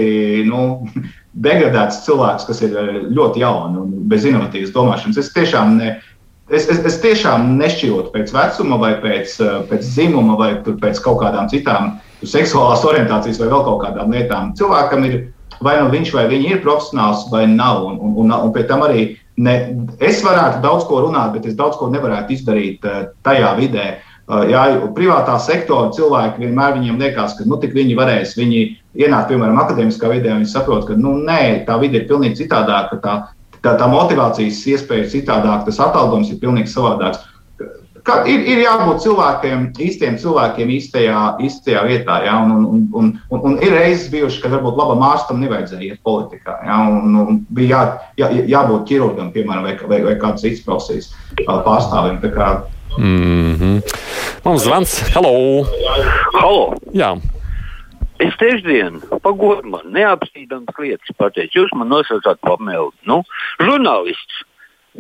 nu, 0.49 0.65
degradēts 1.47 2.07
cilvēks, 2.07 2.49
kas 2.49 2.65
ir 2.65 2.81
ļoti 3.13 3.45
jauns 3.45 3.83
un 3.83 3.93
bez 4.09 4.25
inovatīvas 4.31 4.73
domāšanas. 4.73 5.21
Es 5.21 5.33
tiešām 5.37 5.77
ne, 5.83 5.97
Es, 6.53 6.67
es, 6.69 6.77
es 6.85 6.99
tiešām 7.01 7.55
nešķirotu 7.57 8.11
pēc 8.13 8.29
vecuma, 8.35 8.77
vai 8.77 8.91
pēc, 9.01 9.39
pēc 9.71 9.87
dzimuma, 9.87 10.35
vai 10.37 10.51
pēc 10.61 10.99
kaut 11.01 11.23
kādām 11.23 11.49
citām 11.49 11.95
seksuālās 12.29 12.85
orientācijas 12.87 13.41
vai 13.43 13.51
vēl 13.53 13.65
kaut 13.67 13.81
kādām 13.85 14.13
lietām. 14.15 14.53
Cilvēkam 14.59 15.07
ir 15.09 15.19
vai 15.65 15.77
nu 15.81 15.91
viņš 15.93 16.15
vai 16.15 16.25
viņa 16.31 16.55
ir 16.55 16.65
profesionāls 16.65 17.29
vai 17.33 17.45
nav. 17.51 17.85
Un, 17.89 18.01
un, 18.01 18.17
un, 18.25 18.33
un 18.33 18.55
pēc 18.55 18.69
tam 18.71 18.85
arī 18.87 19.15
ne, 19.37 19.55
es 20.03 20.23
varētu 20.25 20.63
daudz 20.65 20.89
ko 20.89 21.03
runāt, 21.05 21.35
bet 21.37 21.47
es 21.51 21.59
daudz 21.59 21.79
ko 21.81 21.91
nevarētu 21.93 22.37
izdarīt 22.37 22.85
uh, 22.89 23.07
tajā 23.27 23.55
vidē. 23.59 23.87
Uh, 24.25 24.47
jā, 24.49 24.63
privātā 24.97 25.37
sektora 25.43 25.93
cilvēki 25.93 26.47
vienmēr 26.47 26.79
viņiem 26.79 27.01
liekas, 27.01 27.37
ka 27.37 27.45
nu, 27.49 27.59
viņi 27.61 27.97
varēs, 27.99 28.37
viņi 28.39 28.63
ienāk, 29.05 29.29
piemēram, 29.29 29.61
akadēmiskā 29.61 30.09
vidē, 30.15 30.33
un 30.33 30.43
viņi 30.43 30.53
saprot, 30.55 30.87
ka 30.89 30.97
nu, 30.97 31.19
nē, 31.27 31.67
tā 31.69 31.77
vide 31.83 32.01
ir 32.01 32.09
pilnīgi 32.09 32.41
citādāka, 32.45 33.01
tā, 33.05 33.19
tā, 33.61 33.75
tā 33.77 33.91
motivācijas 33.91 34.63
iespēja 34.73 35.05
ir 35.05 35.13
citādāka, 35.13 35.67
tas 35.69 35.83
atalgojums 35.85 36.33
ir 36.33 36.41
pilnīgi 36.41 36.73
savādāks 36.73 37.21
ka 38.05 38.21
ir, 38.29 38.45
ir 38.49 38.63
jābūt 38.63 39.03
cilvēkiem, 39.05 39.65
īstiem 39.81 40.17
cilvēkiem 40.21 40.71
īstajā, 40.77 41.21
īstajā 41.45 41.85
vietā. 41.89 42.21
Ja? 42.27 42.37
Un, 42.45 42.53
un, 42.69 42.85
un, 42.93 43.11
un, 43.33 43.43
un 43.49 43.59
ir 43.65 43.75
reizes 43.75 44.11
bijušas, 44.13 44.43
kad 44.45 44.55
varbūt 44.57 44.79
labam 44.81 45.05
ārstam 45.09 45.41
nevajadzēja 45.43 45.95
iet 45.95 46.03
politikā. 46.07 46.59
Ja? 46.69 46.81
Un, 46.93 47.17
un 47.23 47.43
bija 47.57 47.85
jā, 48.21 48.29
jā, 48.29 48.47
jābūt 48.55 48.89
ķirurgam, 48.91 49.33
piemēram, 49.35 49.69
vai, 49.69 49.77
vai, 49.91 50.01
vai 50.11 50.17
kādas 50.21 50.45
citas 50.45 50.65
profesijas 50.67 51.13
pārstāvim. 51.49 52.21
Mm 52.95 53.55
-hmm. 53.59 53.81
Mums 54.45 54.63
zvans, 54.63 55.01
hello! 55.15 55.65
Halo! 56.41 56.75
Jā. 56.93 57.17
Es 58.23 58.37
trešdien, 58.39 59.01
pagodu 59.23 59.69
man, 59.69 59.89
neapstrīdams 59.91 60.79
lietas 60.79 61.17
pateicu. 61.19 61.59
Jūs 61.59 61.73
man 61.75 61.89
nosaucāt 61.89 62.39
pamēlu. 62.47 62.93
Nu, 63.11 63.23
žurnālists 63.59 64.45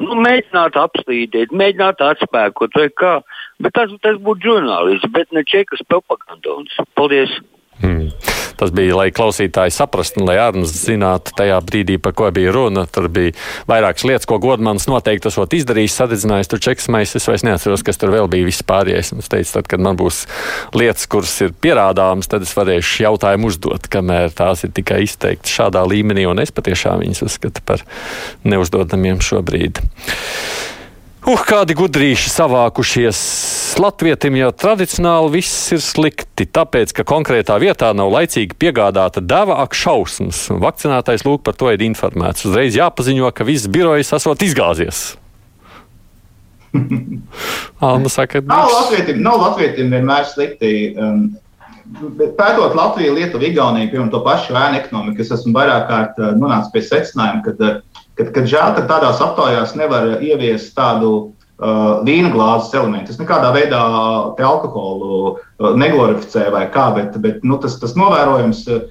nu, 0.00 0.18
mēģināt 0.24 0.78
apstrīdēt, 0.80 1.54
mēģināt 1.54 2.02
atspēkot 2.04 2.78
vai 2.78 2.88
kā. 3.00 3.14
Bet 3.62 3.76
tas, 3.78 3.92
tas 4.04 4.20
būtu 4.22 4.48
žurnālists, 4.50 5.10
bet 5.14 5.32
ne 5.32 5.44
čekas 5.46 5.84
propagandons. 5.88 6.74
Paldies! 6.98 7.34
Hmm. 7.84 8.08
Tas 8.56 8.70
bija, 8.72 8.94
lai 8.96 9.08
klausītāji 9.12 9.72
saprastu, 9.74 10.22
lai 10.24 10.36
Arnēs 10.40 10.72
zinātu 10.86 11.34
tajā 11.36 11.58
brīdī, 11.66 11.98
par 12.00 12.14
ko 12.16 12.30
bija 12.34 12.52
runa. 12.54 12.84
Tur 12.88 13.10
bija 13.12 13.34
vairākas 13.68 14.06
lietas, 14.06 14.28
ko 14.30 14.38
Godmans 14.42 14.86
noteikti 14.88 15.28
esot 15.28 15.56
izdarījis, 15.58 15.96
sadedzinājis 15.98 16.52
tur 16.52 16.62
čeksmais. 16.64 17.16
Es 17.18 17.26
vairs 17.28 17.44
neatceros, 17.46 17.82
kas 17.86 17.98
tur 18.00 18.14
vēl 18.14 18.30
bija 18.30 18.46
viss 18.48 18.64
pārējais. 18.66 19.12
Es 19.18 19.32
teicu, 19.32 19.50
tad, 19.58 19.68
kad 19.70 19.82
man 19.84 19.98
būs 20.00 20.22
lietas, 20.76 21.08
kuras 21.10 21.34
ir 21.44 21.52
pierādāmas, 21.52 22.30
tad 22.30 22.46
es 22.46 22.54
varēšu 22.56 23.04
jautājumu 23.08 23.50
uzdot, 23.50 23.90
kamēr 23.92 24.30
tās 24.38 24.64
ir 24.64 24.72
tikai 24.76 25.02
izteikti 25.04 25.52
šādā 25.52 25.82
līmenī, 25.90 26.28
un 26.30 26.40
es 26.44 26.54
patiešām 26.54 27.02
viņas 27.02 27.24
uzskatu 27.26 27.64
par 27.66 27.84
neuzdodamiem 28.46 29.20
šobrīd. 29.24 29.82
Uh, 31.24 31.40
kādi 31.40 31.72
gudrīši 31.72 32.28
savākušies. 32.28 33.18
Latvietim 33.80 34.34
jau 34.36 34.50
tradicionāli 34.52 35.38
viss 35.38 35.70
ir 35.72 35.80
slikti, 35.80 36.44
tāpēc, 36.44 36.92
ka 36.98 37.06
konkrētā 37.08 37.56
vietā 37.62 37.94
nav 37.96 38.10
laicīgi 38.12 38.52
piegādāta 38.60 39.22
deva 39.24 39.56
ak 39.62 39.72
šausmas. 39.72 40.50
Vakcinētais 40.52 41.24
lūk 41.24 41.40
par 41.46 41.56
to 41.56 41.70
ir 41.72 41.84
informēts. 41.86 42.44
Uzreiz 42.44 42.76
jāpaziņo, 42.76 43.30
ka 43.32 43.46
viss 43.48 43.70
birojs 43.72 44.12
esot 44.18 44.44
izgāzies. 44.44 45.14
Alma 47.80 48.12
saka, 48.12 48.44
nav 48.44 48.68
latvietim, 48.74 49.24
nav 49.24 49.40
latvietim 49.46 49.96
vienmēr 49.96 50.28
slikti. 50.28 50.74
Um, 50.92 51.24
pētot 52.36 52.76
Latviju, 52.76 53.16
Lietuvu, 53.16 53.48
Igauniju, 53.48 53.94
piemēram, 53.94 54.12
to 54.12 54.20
pašu 54.24 54.56
ēnu 54.56 54.82
ekonomiku, 54.82 55.24
es 55.24 55.32
esmu 55.38 55.56
vairāk 55.56 55.88
kārt 55.88 56.20
uh, 56.20 56.34
nonācis 56.36 56.72
pie 56.74 56.84
secinājuma, 56.84 57.44
ka 57.44 57.56
uh, 57.56 57.93
kad, 58.18 58.32
kad 58.34 58.50
žēl, 58.50 58.74
ka 58.76 58.86
tādās 58.88 59.22
aptaujās 59.24 59.74
nevar 59.78 60.22
ieviest 60.22 60.74
tādu 60.76 61.12
uh, 61.20 62.02
vīna 62.06 62.32
glāzes 62.34 62.74
elementu. 62.76 63.12
Tas 63.12 63.20
nekādā 63.22 63.52
veidā 63.54 63.80
alkoholu 64.38 65.14
uh, 65.34 65.72
neglorificē 65.78 66.48
vai 66.54 66.66
kā, 66.74 66.90
bet, 66.96 67.16
bet 67.22 67.46
nu, 67.46 67.58
tas, 67.62 67.78
tas 67.82 67.96
novērojams. 67.98 68.66
Uh, 68.68 68.84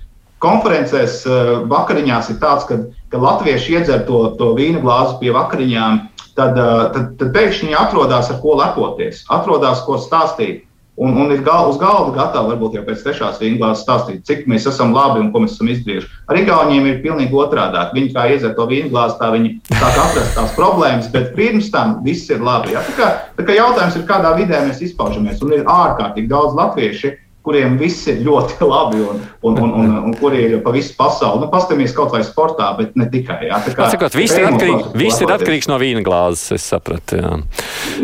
konferencēs 0.43 1.21
uh, 1.23 1.53
vakariņās 1.71 2.33
ir 2.33 2.41
tāds, 2.41 2.67
ka, 2.67 2.81
ka 3.11 3.21
latvieši 3.21 3.77
iedzer 3.77 4.03
to, 4.09 4.25
to 4.39 4.51
vīna 4.57 4.81
glāzi 4.83 5.15
pie 5.21 5.31
vakariņām, 5.35 6.01
tad, 6.35 6.59
uh, 6.59 6.89
tad, 6.95 7.13
tad 7.21 7.31
pēkšņi 7.35 7.69
viņi 7.69 7.79
atrodas 7.79 8.31
ar 8.33 8.41
ko 8.43 8.57
lepoties, 8.59 9.23
atrodas 9.31 9.85
ko 9.87 9.99
stāstīt. 10.03 10.65
Un, 10.95 11.15
un 11.17 11.31
ir 11.33 11.41
gal, 11.41 11.71
uz 11.71 11.79
galda 11.81 12.11
gatavi, 12.13 12.51
varbūt 12.51 12.75
jau 12.77 12.83
pēc 12.85 12.99
trešās 13.01 13.39
vīnglāzes 13.41 13.81
stāstīt, 13.81 14.19
cik 14.29 14.43
mēs 14.51 14.67
esam 14.69 14.93
labi 14.93 15.23
un 15.23 15.31
ko 15.33 15.41
mēs 15.41 15.55
esam 15.55 15.71
izdarījuši. 15.73 16.09
Ar 16.29 16.37
Igauniem 16.37 16.85
ir 16.91 16.99
pilnīgi 17.01 17.33
otrādi. 17.33 17.81
Viņi 17.97 18.13
kā 18.13 18.27
iedzer 18.29 18.53
to 18.53 18.67
vīnglāzi, 18.69 19.17
tā 19.17 19.31
viņi 19.33 19.55
sāk 19.71 19.97
atrast 20.03 20.37
tās 20.37 20.53
problēmas, 20.53 21.09
bet 21.15 21.33
pirms 21.33 21.71
tam 21.73 21.97
viss 22.05 22.29
ir 22.29 22.45
labi. 22.45 22.75
Ja? 22.75 22.85
Tā, 22.85 22.93
kā, 22.99 23.09
tā 23.39 23.47
kā 23.47 23.57
jautājums 23.57 23.97
ir, 23.97 24.05
kādā 24.09 24.35
vidē 24.37 24.61
mēs 24.67 24.85
izpaužamies. 24.85 25.41
Un 25.41 25.57
ir 25.57 25.65
ārkārtīgi 25.65 26.29
daudz 26.29 26.53
latviešu, 26.61 27.15
kuriem 27.43 27.75
viss 27.79 28.05
ir 28.07 28.21
ļoti 28.23 28.63
labi 28.73 29.01
un, 29.03 29.23
un, 29.43 29.57
un, 29.65 29.73
un, 29.81 29.95
un 30.07 30.13
kuri 30.19 30.45
ir 30.45 30.55
pa 30.63 30.71
visu 30.75 30.95
pasauli. 30.99 31.43
Nu, 31.43 31.49
Pastāmies 31.51 31.95
kaut 31.95 32.13
vai 32.15 32.21
sportā, 32.25 32.69
bet 32.77 32.93
ne 32.99 33.09
tikai. 33.11 33.41
Jā. 33.49 33.59
Tā 33.65 33.73
kā, 33.75 33.89
Sakot, 33.93 34.15
viss, 34.17 34.37
ir 34.37 34.47
atkarīgi, 34.47 34.93
viss 34.99 35.25
ir 35.25 35.33
atkarīgs 35.33 35.69
no 35.71 35.81
vīna 35.81 36.05
glāzes, 36.05 36.53
es 36.59 36.69
sapratu. 36.71 37.19
Jā. 37.19 37.33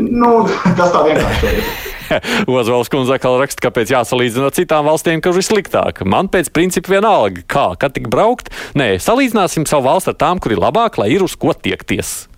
Nu, 0.01 0.33
tas 0.79 0.91
tā 0.95 1.05
vienkārši 1.07 1.53
ir. 1.53 1.71
Ozvalds 2.59 2.91
kundze 2.91 3.15
atkal 3.15 3.37
raksta, 3.41 3.63
kāpēc 3.67 3.93
jāsalīdzina 3.93 4.49
ar 4.49 4.55
citām 4.55 4.87
valstīm, 4.89 5.21
kas 5.23 5.39
ir 5.39 5.45
sliktāk. 5.45 6.03
Man 6.07 6.29
pēc 6.31 6.51
principa 6.55 6.95
vienalga, 6.95 7.43
kā, 7.49 7.67
kad 7.79 7.95
tik 7.97 8.09
braukt. 8.11 8.51
Nē, 8.79 8.95
salīdzināsim 9.03 9.67
savu 9.69 9.87
valsti 9.89 10.13
ar 10.13 10.19
tām, 10.21 10.41
kur 10.41 10.55
ir 10.55 10.61
labāk, 10.61 10.99
lai 11.01 11.11
ir 11.15 11.25
uz 11.25 11.37
ko 11.39 11.53
tiekties. 11.53 12.29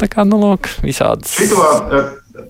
Tā 0.00 0.08
kā, 0.10 0.24
nu, 0.28 0.40
lūk, 0.40 0.70
visādas. 0.84 1.34
Šito, 1.36 1.66
eh, 1.98 2.46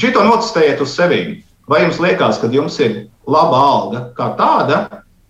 šito 0.00 0.24
notestējiet 0.26 0.80
uz 0.84 0.96
sevi. 0.96 1.20
Vai 1.66 1.82
jums 1.82 1.98
liekas, 1.98 2.38
ka 2.40 2.48
jums 2.52 2.78
ir 2.80 3.06
laba 3.26 3.58
alga 3.58 4.02
kā 4.16 4.30
tāda, 4.38 4.82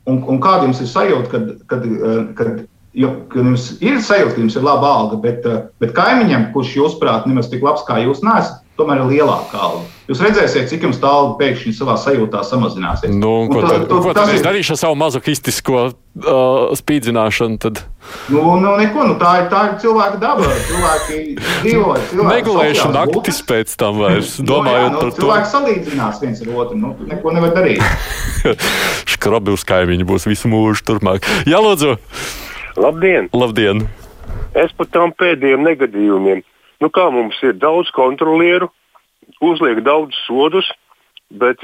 un, 0.07 0.21
un 0.29 0.41
kāda 0.43 0.69
jums 0.69 0.83
ir 0.85 0.91
sajūta, 0.91 1.31
kad, 1.33 1.53
kad, 1.71 1.87
eh, 1.87 2.25
kad 2.39 2.67
Jo, 2.97 3.11
jums 3.37 3.75
ir 3.85 3.99
sajūta, 4.01 4.33
ka 4.33 4.41
jums 4.41 4.55
ir 4.57 4.63
laba 4.65 4.89
alga, 4.89 5.19
bet, 5.21 5.45
eh, 5.45 5.65
bet 5.83 5.93
kaimiņam, 5.93 6.47
kurš 6.55 6.71
jūsuprāt 6.79 7.27
nemaz 7.29 7.51
tik 7.53 7.61
labs 7.61 7.85
kā 7.85 7.99
jūs 8.01 8.23
nesat, 8.25 8.63
tomēr 8.79 9.01
ir 9.03 9.11
lielāka 9.11 9.59
alga. 9.59 9.85
Jūs 10.07 10.21
redzēsiet, 10.23 10.69
cik 10.71 10.85
jums 10.87 10.99
tā 11.03 11.09
alga 11.11 11.35
pēkšņi 11.41 11.73
savā 11.75 11.97
sajūtā 11.99 12.43
samazināsies. 12.47 13.11
Nu, 13.17 13.49
ko 13.51 13.59
Un 13.62 13.67
tad, 13.67 13.87
to- 13.91 14.01
ko 14.05 14.12
tas 14.15 14.31
ir- 14.35 14.45
darīšu 14.45 14.77
ar 14.77 14.81
savu 14.83 14.95
mazohistisko 15.01 15.81
uh, 15.87 16.75
spīdzināšanu? 16.79 17.59
Tad 17.59 17.83
Nu, 18.31 18.43
nu, 18.62 18.77
neko, 18.79 19.03
nu, 19.09 19.15
tā, 19.19 19.33
ir, 19.43 19.49
tā 19.51 19.62
ir 19.67 19.73
cilvēka 19.83 20.21
daba. 20.23 20.47
Cilvēki 20.69 21.17
dzīvo. 21.65 21.97
sociāls 22.15 22.93
naktis 22.95 23.41
pēc 23.43 23.75
tam 23.77 23.99
vairs, 23.99 24.37
Nu, 24.39 24.47
domājot 24.53 24.87
jā, 24.87 24.93
nu, 24.93 25.01
par 25.01 25.11
to. 25.11 25.21
Cilvēki 25.25 25.51
salīdzinās 25.57 26.21
viens 26.23 26.43
ar 26.47 26.53
otru. 26.55 26.79
Nu, 26.79 26.95
neko 27.11 27.33
nevar 27.35 27.51
darīt. 27.57 27.83
Škrobi 29.17 29.51
uz 29.57 29.65
kaimiņu 29.67 30.07
būs 30.07 30.27
visu 30.31 30.49
mūžu 30.53 30.85
turpmāk. 30.87 31.27
Jā, 31.51 31.59
lūdzu! 31.62 31.97
Labdien! 32.77 33.29
Labdien! 33.35 33.87
Es 34.57 34.71
par 34.77 34.87
tām 34.93 35.12
pēdējiem 35.17 35.65
negadījumiem. 35.67 36.45
Nu, 36.83 36.91
kā 36.93 37.07
mums 37.12 37.39
ir 37.47 37.57
daudz 37.61 37.91
kontrolieru, 37.97 38.69
uzliek 39.41 39.81
daudz 39.87 40.17
sodus, 40.27 40.69
bet, 41.31 41.62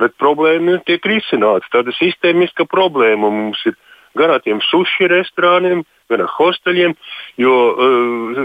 bet 0.00 0.16
problēma 0.20 0.78
tiek 0.86 1.04
risināta. 1.08 1.66
Tāda 1.72 1.94
sistēmiska 1.96 2.68
problēma 2.70 3.30
mums 3.32 3.62
ir 3.66 3.76
gan 4.16 4.32
ar 4.32 4.42
tiem 4.44 4.60
sushi 4.64 5.08
restorāniem, 5.12 5.84
gan 6.10 6.24
ar 6.24 6.32
hosteļiem, 6.36 6.94
jo 7.42 7.54
uh, 7.72 8.42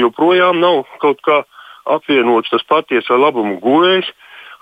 joprojām 0.00 0.60
nav 0.62 0.84
kaut 1.02 1.20
kā 1.26 1.42
apvienots 1.84 2.50
tas 2.52 2.64
patiesā 2.68 3.18
labuma 3.20 3.58
guvējs 3.62 4.08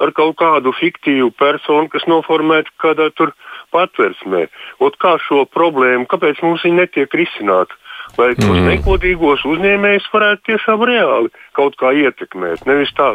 ar 0.03 0.11
kaut 0.17 0.35
kādu 0.41 0.73
fiktīvu 0.75 1.31
personu, 1.39 1.87
kas 1.93 2.05
noformēta 2.11 2.73
kādā 2.83 3.09
tur 3.15 3.31
patversmē. 3.75 4.49
Ot 4.83 4.99
kā 5.03 5.15
šo 5.23 5.45
problēmu, 5.47 6.09
kāpēc 6.11 6.43
mums 6.43 6.65
viņa 6.67 6.83
netiek 6.83 7.15
risināta? 7.15 7.79
Lai 8.19 8.33
tos 8.37 8.51
mm. 8.53 8.69
nekodīgos 8.69 9.47
uzņēmējus 9.49 10.11
varētu 10.13 10.47
tiešām 10.51 10.85
reāli 10.89 11.33
kaut 11.57 11.79
kā 11.81 11.95
ietekmēt, 11.97 12.67
nevis 12.69 12.93
tā. 12.99 13.15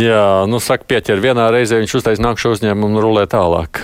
Jā, 0.00 0.46
nu 0.48 0.60
saka, 0.62 0.86
pieķer 0.88 1.20
vienā 1.20 1.50
reizē, 1.52 1.82
viņš 1.82 1.98
uztais 2.00 2.22
nākšu 2.22 2.54
uzņēmumu 2.56 2.96
un 2.96 3.02
rulē 3.04 3.26
tālāk. 3.28 3.82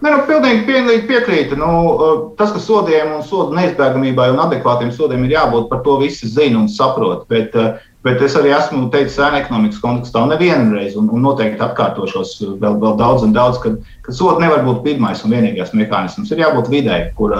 Ne, 0.00 0.08
nu, 0.14 0.20
pilnīgi, 0.24 0.62
pilnīgi 0.64 1.04
piekrītu. 1.10 1.56
Nu, 1.60 1.70
uh, 1.92 2.20
tas, 2.38 2.54
ka 2.54 2.60
sodiem 2.62 3.18
un 3.18 3.24
sodu 3.26 3.56
neizbēgamībai 3.58 4.30
un 4.32 4.40
adekvātiem 4.46 4.92
sodiem 4.96 5.26
ir 5.26 5.34
jābūt, 5.34 5.66
par 5.68 5.82
to 5.84 5.98
visi 6.00 6.28
zina 6.30 6.62
un 6.62 6.70
saprot. 6.72 7.26
Bet, 7.28 7.56
uh, 7.58 7.74
bet 8.06 8.22
es 8.24 8.36
arī 8.38 8.54
esmu 8.56 8.86
teicis 8.94 9.18
ēna 9.20 9.42
ekonomikas 9.42 9.82
kontekstā 9.82 10.22
nevienu 10.30 10.78
reizi, 10.78 10.96
un, 11.00 11.10
un 11.12 11.26
noteikti 11.26 11.60
atkārtošos 11.66 12.32
vēl, 12.62 12.78
vēl 12.80 12.96
daudz 13.02 13.26
un 13.26 13.36
daudz, 13.36 13.60
ka, 13.60 13.74
ka 14.06 14.14
sodi 14.16 14.46
nevar 14.46 14.64
būt 14.64 14.80
pirmais 14.86 15.20
un 15.26 15.36
vienīgais 15.36 15.74
mehānisms. 15.76 16.32
Ir 16.32 16.46
jābūt 16.46 16.72
videi, 16.72 17.10
kur, 17.18 17.36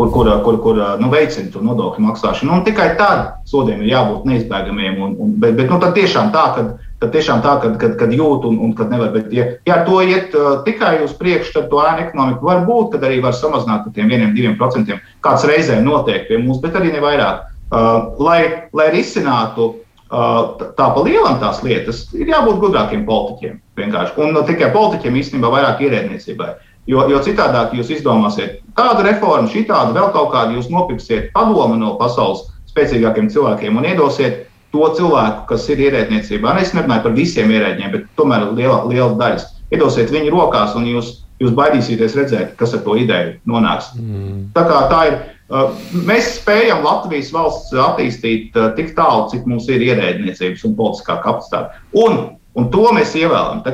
kur, 0.00 0.10
kur, 0.14 0.30
kur, 0.44 0.58
kur 0.64 0.78
nu, 1.00 1.10
veicina 1.12 1.50
to 1.52 1.60
nodokļu 1.64 2.04
maksāšanu. 2.06 2.54
Un 2.56 2.62
tikai 2.64 2.94
tad 2.96 3.42
sodiem 3.50 3.82
ir 3.84 3.92
jābūt 3.92 4.28
neizbēgamiem. 4.28 4.96
Un, 5.04 5.18
un, 5.20 5.34
bet 5.42 5.58
bet 5.58 5.68
nu, 5.68 5.80
tad 5.82 5.92
tiešām 5.98 6.30
tā, 6.32 6.44
ka 6.56 6.64
tad 7.00 7.12
tiešām 7.16 7.42
tā, 7.44 7.56
kad, 7.62 7.76
kad, 7.80 7.96
kad 8.00 8.14
jūt 8.14 8.46
un, 8.48 8.56
un 8.64 8.72
kad 8.76 8.92
nevar. 8.92 9.12
Bet, 9.14 9.28
ja, 9.36 9.46
ja 9.68 9.80
ar 9.80 9.84
to 9.88 10.00
iet 10.04 10.34
uh, 10.36 10.62
tikai 10.66 10.98
uz 11.04 11.12
priekšu, 11.20 11.54
tad 11.56 11.68
to 11.72 11.82
ēnu 11.84 12.06
ekonomiku 12.06 12.48
var 12.48 12.64
būt, 12.68 12.94
kad 12.94 13.06
arī 13.08 13.20
var 13.24 13.36
samazināt 13.36 13.86
par 13.86 13.94
tiem 13.96 14.10
vieniem, 14.12 14.34
diviem 14.36 14.56
procentiem, 14.60 15.00
kāds 15.24 15.46
reizēm 15.48 15.84
notiek 15.86 16.28
pie 16.28 16.40
mums, 16.40 16.60
bet 16.64 16.76
arī 16.80 16.92
ne 16.94 17.04
vairāk. 17.04 17.46
Uh, 17.70 18.10
lai, 18.20 18.40
lai 18.76 18.88
risinātu 18.92 19.68
uh, 19.70 20.64
tā 20.76 20.88
pa 20.92 21.04
lielam 21.06 21.38
tās 21.42 21.62
lietas, 21.64 22.06
ir 22.16 22.32
jābūt 22.32 22.60
gudrākiem 22.64 23.06
politiķiem. 23.08 23.60
Vienkārši. 23.80 24.16
Un 24.20 24.34
ne 24.36 24.44
tikai 24.48 24.72
politiķiem, 24.74 25.20
īstenībā 25.22 25.52
vairāk 25.54 25.84
ierēdniecībai. 25.86 26.50
Jo, 26.88 27.04
jo 27.10 27.20
citādi 27.22 27.78
jūs 27.78 27.90
izdomāsiet 27.92 28.60
tādu 28.78 29.04
reformu, 29.06 29.50
šī 29.52 29.66
tādu, 29.68 29.94
vēl 29.96 30.12
kaut 30.14 30.30
kādu, 30.32 30.56
jūs 30.58 30.70
nopirksiet 30.72 31.30
padomu 31.34 31.76
no 31.78 31.94
pasaules 32.00 32.46
spēcīgākiem 32.70 33.28
cilvēkiem 33.32 33.76
un 33.76 33.88
iedosiet 33.90 34.46
to 34.70 34.86
cilvēku, 34.96 35.46
kas 35.50 35.66
ir 35.72 35.82
ierēdniecībā. 35.88 36.54
Es 36.62 36.74
nerunāju 36.76 37.08
par 37.08 37.16
visiem 37.16 37.50
ierēdņiem, 37.50 37.90
bet 37.96 38.06
tomēr 38.18 38.46
liela, 38.54 38.84
liela 38.86 39.10
daļa. 39.18 39.48
Iedosiet 39.74 40.12
viņu 40.14 40.30
rokās, 40.34 40.76
un 40.78 40.86
jūs, 40.86 41.10
jūs 41.42 41.54
baidīsieties 41.58 42.16
redzēt, 42.18 42.54
kas 42.58 42.76
ar 42.78 42.84
to 42.86 42.94
ideju 42.98 43.34
nonāks. 43.50 43.90
Mm. 43.98 44.48
Tā 44.56 44.66
kā 44.70 44.80
tā 44.92 45.02
ir. 45.10 45.20
Uh, 45.50 45.72
mēs 46.06 46.36
spējam 46.36 46.84
Latvijas 46.86 47.32
valsts 47.34 47.74
attīstīt 47.74 48.54
uh, 48.54 48.68
tik 48.76 48.92
tālu, 48.94 49.24
cik 49.32 49.48
mums 49.50 49.64
ir 49.66 49.82
ierēdniecības 49.82 50.62
un 50.68 50.76
politiskā 50.78 51.16
kapacitāte. 51.24 51.80
Un, 51.98 52.20
un 52.54 52.68
to 52.70 52.84
mēs 52.94 53.16
ievēlam. 53.18 53.64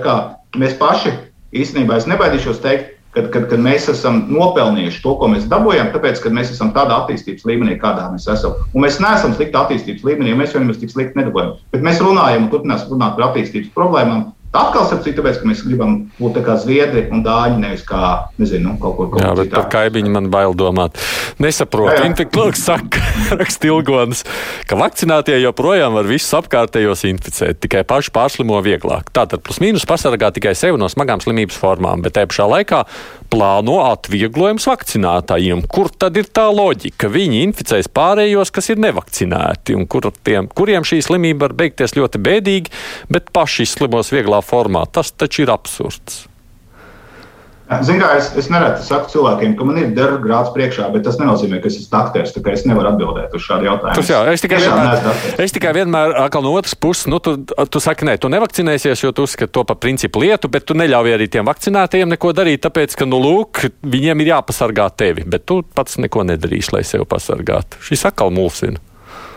Mēs 0.56 0.78
paši 0.80 1.12
īstenībā, 1.52 1.98
es 2.00 2.08
nebaidīšos 2.08 2.62
teikt, 2.64 2.95
kad, 3.16 3.30
kad, 3.32 3.46
kad 3.48 3.62
mēs 3.64 3.88
esam 3.88 4.24
nopelnījuši 4.28 5.00
to, 5.00 5.14
ko 5.20 5.30
mēs 5.32 5.46
dabūjām, 5.48 5.88
tāpēc, 5.94 6.20
ka 6.20 6.32
mēs 6.36 6.52
esam 6.52 6.74
tādā 6.76 6.98
attīstības 7.00 7.46
līmenī, 7.48 7.78
kādā 7.80 8.10
mēs 8.12 8.28
esam. 8.28 8.58
Un 8.74 8.84
mēs 8.84 9.00
neesam 9.00 9.32
slikti 9.36 9.56
attīstības 9.56 10.04
līmenī, 10.04 10.34
jo 10.34 10.40
mēs 10.40 10.52
jau 10.52 10.60
nemaz 10.60 10.82
tik 10.82 10.92
slikti 10.92 11.22
nedabūjām. 11.22 11.54
Bet 11.72 11.86
mēs 11.86 12.02
runājam 12.04 12.44
un 12.44 12.50
turpināsim 12.52 12.92
runāt 12.92 13.16
par 13.16 13.30
attīstības 13.30 13.72
problēmām. 13.76 14.26
Atkal, 14.56 14.86
starp 14.88 15.04
citu, 15.04 15.20
tāpēc, 15.20 15.40
ka 15.42 15.50
mēs 15.50 15.62
gribam 15.66 15.96
būt 16.16 16.40
kā 16.46 16.56
zviedri 16.60 17.06
un 17.12 17.22
dāņi, 17.26 17.58
nevis 17.60 17.84
kā, 17.86 18.30
nezinu, 18.40 18.72
nu, 18.72 18.76
kaut 18.80 18.96
kur 18.98 19.10
kaut 19.12 19.22
Jā, 19.22 19.34
bet 19.36 19.52
par 19.52 19.68
kaimiņu 19.72 20.12
man 20.14 20.30
bail 20.32 20.56
domāt. 20.56 20.96
Nesaprotu. 21.42 22.06
Infekts 22.08 22.64
saka, 22.64 23.02
raksta 23.40 23.68
Ilgons, 23.68 24.24
ka 24.68 24.78
vakcinātie 24.80 25.36
joprojām 25.42 25.98
var 25.98 26.08
visus 26.08 26.32
apkārtējos 26.38 27.04
inficēt, 27.10 27.60
tikai 27.64 27.84
paši 27.88 28.12
pārslimo 28.16 28.58
vieglāk. 28.64 29.12
Tātad 29.16 29.44
plus 29.44 29.60
mīnus 29.62 29.86
pasargā 29.88 30.32
tikai 30.34 30.54
sevi 30.56 30.80
no 30.80 30.88
smagām 30.92 31.20
slimības 31.24 31.58
formām, 31.60 32.04
bet 32.04 32.16
tajā 32.16 32.32
pašā 32.32 32.48
laikā 32.54 32.82
plāno 33.30 33.80
atvieglojums 33.84 34.66
vakcinātājiem. 34.70 35.64
Kur 35.70 35.90
tad 35.90 36.16
ir 36.16 36.28
tā 36.30 36.46
loģika? 36.52 37.10
Viņi 37.12 37.42
inficēs 37.46 37.90
pārējos, 37.92 38.52
kas 38.54 38.70
ir 38.72 38.80
nevakcinēti, 38.82 39.76
un 39.76 39.86
kur 39.90 40.08
tiem, 40.24 40.48
kuriem 40.48 40.86
šī 40.86 41.02
slimība 41.04 41.46
var 41.46 41.56
beigties 41.58 41.96
ļoti 41.98 42.22
bēdīgi, 42.22 42.74
bet 43.12 43.32
paši 43.36 43.66
izslimos 43.66 44.12
vieglā 44.14 44.40
formā. 44.46 44.86
Tas 44.90 45.12
taču 45.12 45.44
ir 45.44 45.52
absurds. 45.54 46.24
Ziniet, 47.66 47.98
kā 47.98 48.08
es, 48.14 48.28
es 48.38 48.46
nereti 48.46 48.84
saku 48.86 49.08
cilvēkiem, 49.10 49.56
ka 49.58 49.64
man 49.66 49.78
ir 49.80 49.88
derba 49.94 50.20
grāds 50.22 50.52
priekšā, 50.54 50.86
bet 50.94 51.02
tas 51.02 51.16
nenozīmē, 51.18 51.58
ka 51.58 51.66
es 51.66 51.80
esmu 51.80 51.98
aktieris. 51.98 52.30
Es 52.52 52.62
nevaru 52.62 52.92
atbildēt 52.92 53.32
uz 53.34 53.42
šādu 53.42 53.66
jautājumu. 53.66 53.96
Tas 53.98 54.10
jā, 54.12 54.20
es 54.30 54.44
tikai 54.44 54.60
Tiešām 54.62 54.78
vienmēr, 54.78 55.40
es 55.42 55.54
tikai 55.56 55.72
vienmēr 55.74 56.14
atkal 56.22 56.44
no 56.46 56.52
otras 56.54 56.76
puses, 56.78 57.08
nu, 57.10 57.18
tu, 57.18 57.34
tu 57.42 57.82
saki, 57.82 58.06
nē, 58.06 58.14
tu 58.22 58.30
nevakcinēsies, 58.30 59.02
jo 59.02 59.10
tu 59.10 59.26
uzskati 59.26 59.50
to 59.50 59.64
par 59.66 59.80
principu 59.82 60.22
lietu, 60.22 60.50
bet 60.52 60.68
tu 60.68 60.78
neļauj 60.78 61.16
arī 61.16 61.26
tiem 61.32 61.48
vakcinētajiem 61.50 62.14
neko 62.14 62.30
darīt, 62.38 62.62
tāpēc, 62.68 62.94
ka, 63.02 63.10
nu, 63.10 63.18
lūk, 63.24 63.64
viņiem 63.82 64.22
ir 64.22 64.30
jāpasargā 64.36 64.86
tevi, 64.94 65.26
bet 65.26 65.48
tu 65.50 65.58
pats 65.66 65.98
neko 66.06 66.22
nedarīsi, 66.30 66.70
lai 66.76 66.84
sevi 66.86 67.08
pasargātu. 67.10 67.82
Šis 67.88 68.06
atkal 68.12 68.30
mulsina. 68.36 68.78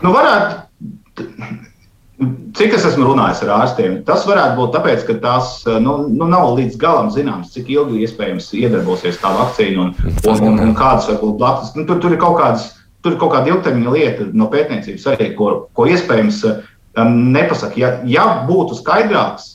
Nu, 0.05 0.13
varētu, 0.13 1.25
cik 2.57 2.73
es 2.75 2.85
esmu 2.87 3.05
runājis 3.07 3.43
ar 3.45 3.51
ārstiem, 3.61 3.99
tas 4.07 4.25
varētu 4.27 4.57
būt 4.57 4.73
tāpēc, 4.75 5.05
ka 5.07 5.15
tās 5.23 5.51
nu, 5.83 5.95
nu, 6.11 6.27
nav 6.27 6.51
līdz 6.57 6.75
galam 6.81 7.11
zināms, 7.13 7.53
cik 7.53 7.69
ilgi 7.71 8.03
iespējams 8.03 8.49
iedarbosies 8.59 9.21
tā 9.21 9.31
vakcīna 9.37 9.85
un, 9.85 9.93
un, 10.27 10.41
un, 10.49 10.59
un 10.67 10.73
kādas 10.77 11.07
var 11.11 11.21
būt 11.21 11.37
blakus. 11.39 11.71
Nu, 11.77 11.85
tur, 11.87 12.01
tur 12.03 12.15
ir 12.15 12.21
kaut 12.21 12.39
kādas. 12.41 12.73
Tur 12.99 13.15
ir 13.15 13.19
kaut 13.21 13.31
kāda 13.31 13.47
ilgtermiņa 13.53 13.91
lieta 13.95 14.25
no 14.35 14.49
pētniecības 14.51 15.05
arī, 15.13 15.29
ko, 15.37 15.51
ko 15.71 15.85
iespējams 15.87 16.41
um, 16.49 17.13
nepasaka. 17.31 17.79
Ja, 17.79 17.93
ja 18.03 18.25
būtu 18.49 18.75
skaidrāks, 18.81 19.45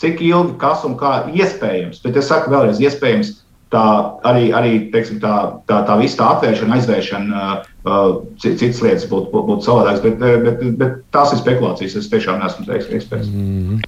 cik 0.00 0.22
ilgi, 0.24 0.54
kas 0.60 0.84
un 0.88 0.96
kā 0.96 1.26
iespējams, 1.28 2.00
bet 2.04 2.16
es 2.16 2.30
saku 2.32 2.54
vēlreiz, 2.54 2.80
iespējams, 2.80 3.34
tā 3.74 3.84
arī, 4.28 4.50
arī 4.54 4.72
teiksim, 4.92 5.18
tā, 5.22 5.34
tā, 5.70 5.80
tā 5.88 5.96
visa 6.00 6.20
tā 6.20 6.28
atvēršana, 6.36 6.78
aizvēršana, 6.78 7.44
uh, 7.86 8.06
citas 8.42 8.80
lietas 8.84 9.06
būtu 9.10 9.32
būt, 9.32 9.46
būt 9.50 9.66
savādākas. 9.66 10.02
Bet, 10.04 10.18
bet, 10.46 10.64
bet 10.80 10.98
tās 11.14 11.34
ir 11.34 11.42
spekulācijas. 11.42 11.98
Es 12.00 12.10
tiešām 12.12 12.42
neesmu 12.42 12.66
eksperts. 12.78 13.30
Mm. 13.32 13.80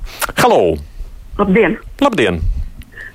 Hello! 0.42 0.62
Labdien! 1.38 1.78
Labdien! 2.02 2.42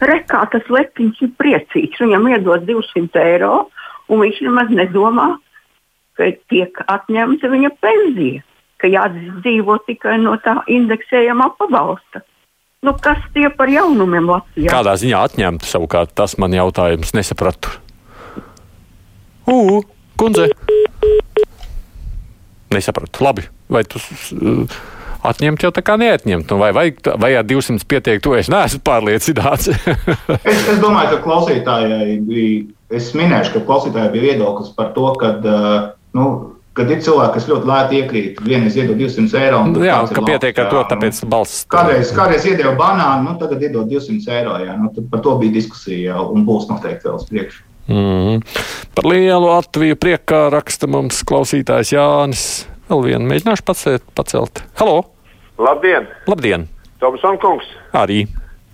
Rekā 0.04 0.44
tas 0.52 0.68
lepiņš 0.72 1.22
ir 1.24 1.32
priecīgs. 1.40 2.02
Viņam 2.04 2.28
iedod 2.32 2.66
200 2.68 3.24
eiro, 3.24 3.68
un 4.12 4.24
viņš 4.24 4.42
nemaz 4.48 4.72
nedomā, 4.74 5.30
ka 6.20 6.30
tiek 6.52 6.80
atņemta 6.92 7.50
viņa 7.52 7.72
pensija, 7.84 8.44
ka 8.82 8.90
jādzīvo 8.92 9.78
tikai 9.88 10.18
no 10.24 10.36
tā 10.44 10.58
indeksējama 10.72 11.54
pabalsta. 11.60 12.24
Nu, 12.84 12.92
kas 13.00 13.22
tie 13.32 13.48
par 13.56 13.72
jaunumiem 13.72 14.28
Latvijā? 14.28 14.68
Kādā 14.68 14.98
ziņā 15.00 15.22
atņemt 15.30 15.64
savukārt, 15.64 16.12
tas 16.20 16.36
man 16.42 16.52
jautājums 16.52 17.14
nesapratu. 17.16 17.72
Ugh, 19.48 19.86
kundze! 20.20 20.50
Nesapratu. 22.76 23.24
Labi, 23.24 23.46
vai 23.72 23.86
tu 23.88 24.02
uh, 24.02 24.76
atņemt 25.32 25.64
jau 25.64 25.72
tā 25.72 25.84
kā 25.86 25.96
neatņemt? 26.02 26.52
Nu, 26.52 26.60
vai, 26.60 26.74
vai, 26.76 26.90
vai 27.24 27.32
ar 27.40 27.48
200 27.48 27.88
pietiek, 27.88 28.20
to 28.24 28.36
es 28.36 28.52
neesmu 28.52 28.82
pārliecināts. 28.84 29.72
es, 30.52 30.68
es 30.76 30.84
domāju, 30.84 31.16
ka 31.16 31.22
klausītājai 31.24 32.18
bija, 32.28 32.66
es 33.00 33.14
minēšu, 33.16 33.56
ka 33.56 33.64
klausītājai 33.70 34.12
bija 34.18 34.34
viedoklis 34.34 34.76
par 34.76 34.92
to, 34.98 35.08
ka, 35.24 35.38
uh, 35.40 35.88
nu, 36.20 36.28
kad 36.78 36.90
ir 36.90 37.02
cilvēki, 37.06 37.34
kas 37.38 37.48
ļoti 37.50 37.70
lēti 37.70 38.00
iekrīt, 38.02 38.40
vienreiz 38.46 38.78
iedod 38.78 38.98
200 38.98 39.40
eiro. 39.40 39.62
Jā, 39.86 40.00
ka 40.10 40.24
pietiek 40.26 40.62
ar 40.64 40.72
to, 40.72 40.82
tāpēc 40.90 41.22
balss. 41.30 41.64
Kādreiz, 41.72 42.12
kādreiz 42.18 42.48
iedeva 42.50 42.74
banānu, 42.80 43.28
nu, 43.28 43.36
tagad 43.42 43.62
iedod 43.64 43.90
200 43.92 44.34
eiro. 44.40 44.58
Jā, 44.64 44.76
nu, 44.80 44.90
par 45.12 45.22
to 45.26 45.36
bija 45.42 45.56
diskusija, 45.60 46.02
jā, 46.10 46.26
un 46.34 46.46
būs 46.48 46.68
noteikti 46.72 47.10
vēl 47.10 47.20
uz 47.20 47.28
priekšu. 47.30 47.64
Mm. 47.94 48.40
Par 48.96 49.08
lielu 49.12 49.44
Latviju 49.44 49.98
priekā 50.00 50.46
raksta 50.54 50.88
mums 50.88 51.20
klausītājs 51.28 51.92
Jānis. 51.94 52.46
Vēl 52.88 53.04
vienu 53.10 53.28
mēģināšu 53.28 53.66
pacelt. 53.68 54.08
pacelt. 54.16 54.64
Halo! 54.80 55.04
Labdien! 55.60 56.08
Labdien! 56.28 56.66
Tomson 57.04 57.38
kungs! 57.42 57.68
Arī! 57.94 58.24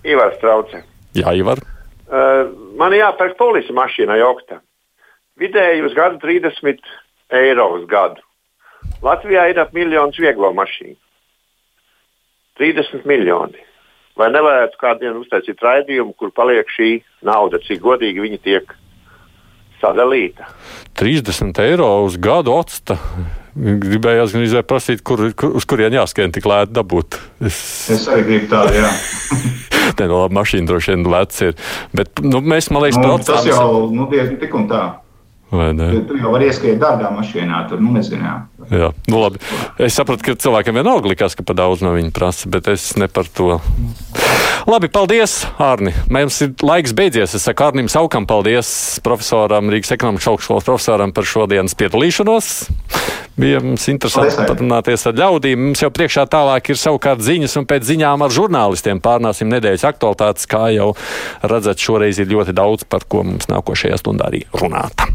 Ivars 0.06 0.38
Trauce! 0.40 0.84
Jā, 1.18 1.34
Ivar! 1.36 1.60
Uh, 2.10 2.48
man 2.78 2.94
jāpērk 2.94 3.36
polisa 3.38 3.74
mašīna 3.74 4.16
jaukta. 4.18 4.60
Vidēji 5.40 5.84
uz 5.86 5.94
gadu 5.96 6.20
30 6.22 6.82
eiro 7.36 7.70
uz 7.76 7.86
gadu. 7.90 8.22
Latvijā 9.04 9.46
ir 9.50 9.60
ap 9.60 9.72
miljons 9.76 10.18
vieglo 10.20 10.52
mašīnu. 10.56 10.96
30 12.60 13.06
miljoni. 13.08 13.66
Vai 14.18 14.28
nevarētu 14.34 14.76
kādiem 14.80 15.20
uztaisīt 15.22 15.62
raidījumu, 15.64 16.12
kur 16.18 16.32
paliek 16.36 16.68
šī 16.68 16.98
nauda, 17.24 17.60
cik 17.64 17.80
godīgi 17.80 18.20
viņi 18.20 18.40
tiek 18.44 18.74
sadalīta? 19.80 20.50
30 21.00 21.62
eiro 21.64 21.88
uz 22.04 22.18
gadu 22.20 22.58
atsta. 22.60 22.98
Gribējās 23.56 24.34
gan 24.34 24.44
izvēlēt, 24.44 24.68
prasīt, 24.68 25.00
kur, 25.06 25.24
kur, 25.34 25.56
uz 25.58 25.64
kurien 25.68 25.96
jāskrien 25.96 26.34
tik 26.34 26.46
lēti 26.46 26.76
dabūt. 26.76 27.16
Es, 27.48 27.56
es 27.96 28.04
arī 28.12 28.26
gribu 28.28 28.50
tādu, 28.52 28.76
jā. 28.76 28.92
Nē, 29.98 30.06
no 30.06 30.20
labi, 30.22 30.36
mašīna 30.36 30.68
droši 30.68 30.94
vien 30.94 31.08
lēts 31.10 31.42
ir. 31.48 31.56
Bet 31.96 32.20
nu, 32.22 32.42
mēs, 32.44 32.68
man 32.70 32.84
liekas, 32.84 33.00
nu, 33.00 33.08
braucām. 33.08 33.40
Tas 33.40 33.48
jau, 33.48 33.88
nu, 33.92 34.06
diezgan 34.12 34.36
tik 34.42 34.54
un 34.56 34.68
tā. 34.70 34.84
Tur 36.06 36.20
jau 36.20 36.30
var 36.30 36.44
ieskriet 36.46 36.78
dārgā 36.78 37.10
mašīnā, 37.10 37.64
tur 37.70 37.80
nu 37.82 37.90
nezinu. 37.96 38.34
Jā, 38.70 38.92
nu 39.10 39.18
labi. 39.18 39.40
Es 39.82 39.96
sapratu, 39.98 40.22
ka 40.28 40.36
cilvēkiem 40.38 40.78
vienalga 40.78 41.10
likās, 41.10 41.34
ka 41.34 41.42
par 41.46 41.58
daudz 41.58 41.82
no 41.82 41.94
viņa 41.96 42.12
prasa, 42.14 42.50
bet 42.52 42.68
es 42.70 42.92
ne 43.00 43.08
par 43.10 43.26
to. 43.34 43.56
Labi, 44.70 44.90
paldies, 44.92 45.40
Arni. 45.58 45.90
Mums 46.12 46.38
ir 46.44 46.52
laiks 46.62 46.92
beidzies. 46.94 47.34
Es 47.34 47.46
saku 47.48 47.64
Arnim 47.66 47.88
Saukam 47.90 48.28
paldies 48.30 49.00
profesoram, 49.02 49.72
Rīgas 49.72 49.94
ekonomikas 49.96 50.28
augstskolas 50.30 50.68
profesoram 50.68 51.14
par 51.16 51.26
šodienas 51.26 51.74
piedalīšanos. 51.80 52.50
Bija 53.40 53.62
mums 53.64 53.88
interesanti 53.88 54.36
Paldies, 54.36 54.52
parunāties 54.52 55.06
ar 55.08 55.16
ļaudīm. 55.16 55.64
Mums 55.70 55.82
jau 55.82 55.90
priekšā 55.96 56.26
tālāk 56.30 56.70
ir 56.70 56.78
savukārt 56.78 57.24
ziņas, 57.24 57.56
un 57.58 57.66
pēc 57.70 57.88
ziņām 57.88 58.26
ar 58.26 58.36
žurnālistiem 58.36 59.00
pārnāsim 59.02 59.50
nedēļas 59.50 59.86
aktualitātes, 59.94 60.46
kā 60.50 60.68
jau 60.76 60.92
redzat, 61.42 61.80
šoreiz 61.80 62.20
ir 62.20 62.30
ļoti 62.34 62.54
daudz, 62.54 62.86
par 62.90 63.08
ko 63.08 63.24
mums 63.26 63.48
nākošajā 63.50 63.98
stundā 64.02 64.28
arī 64.30 64.44
runāt. 64.60 65.08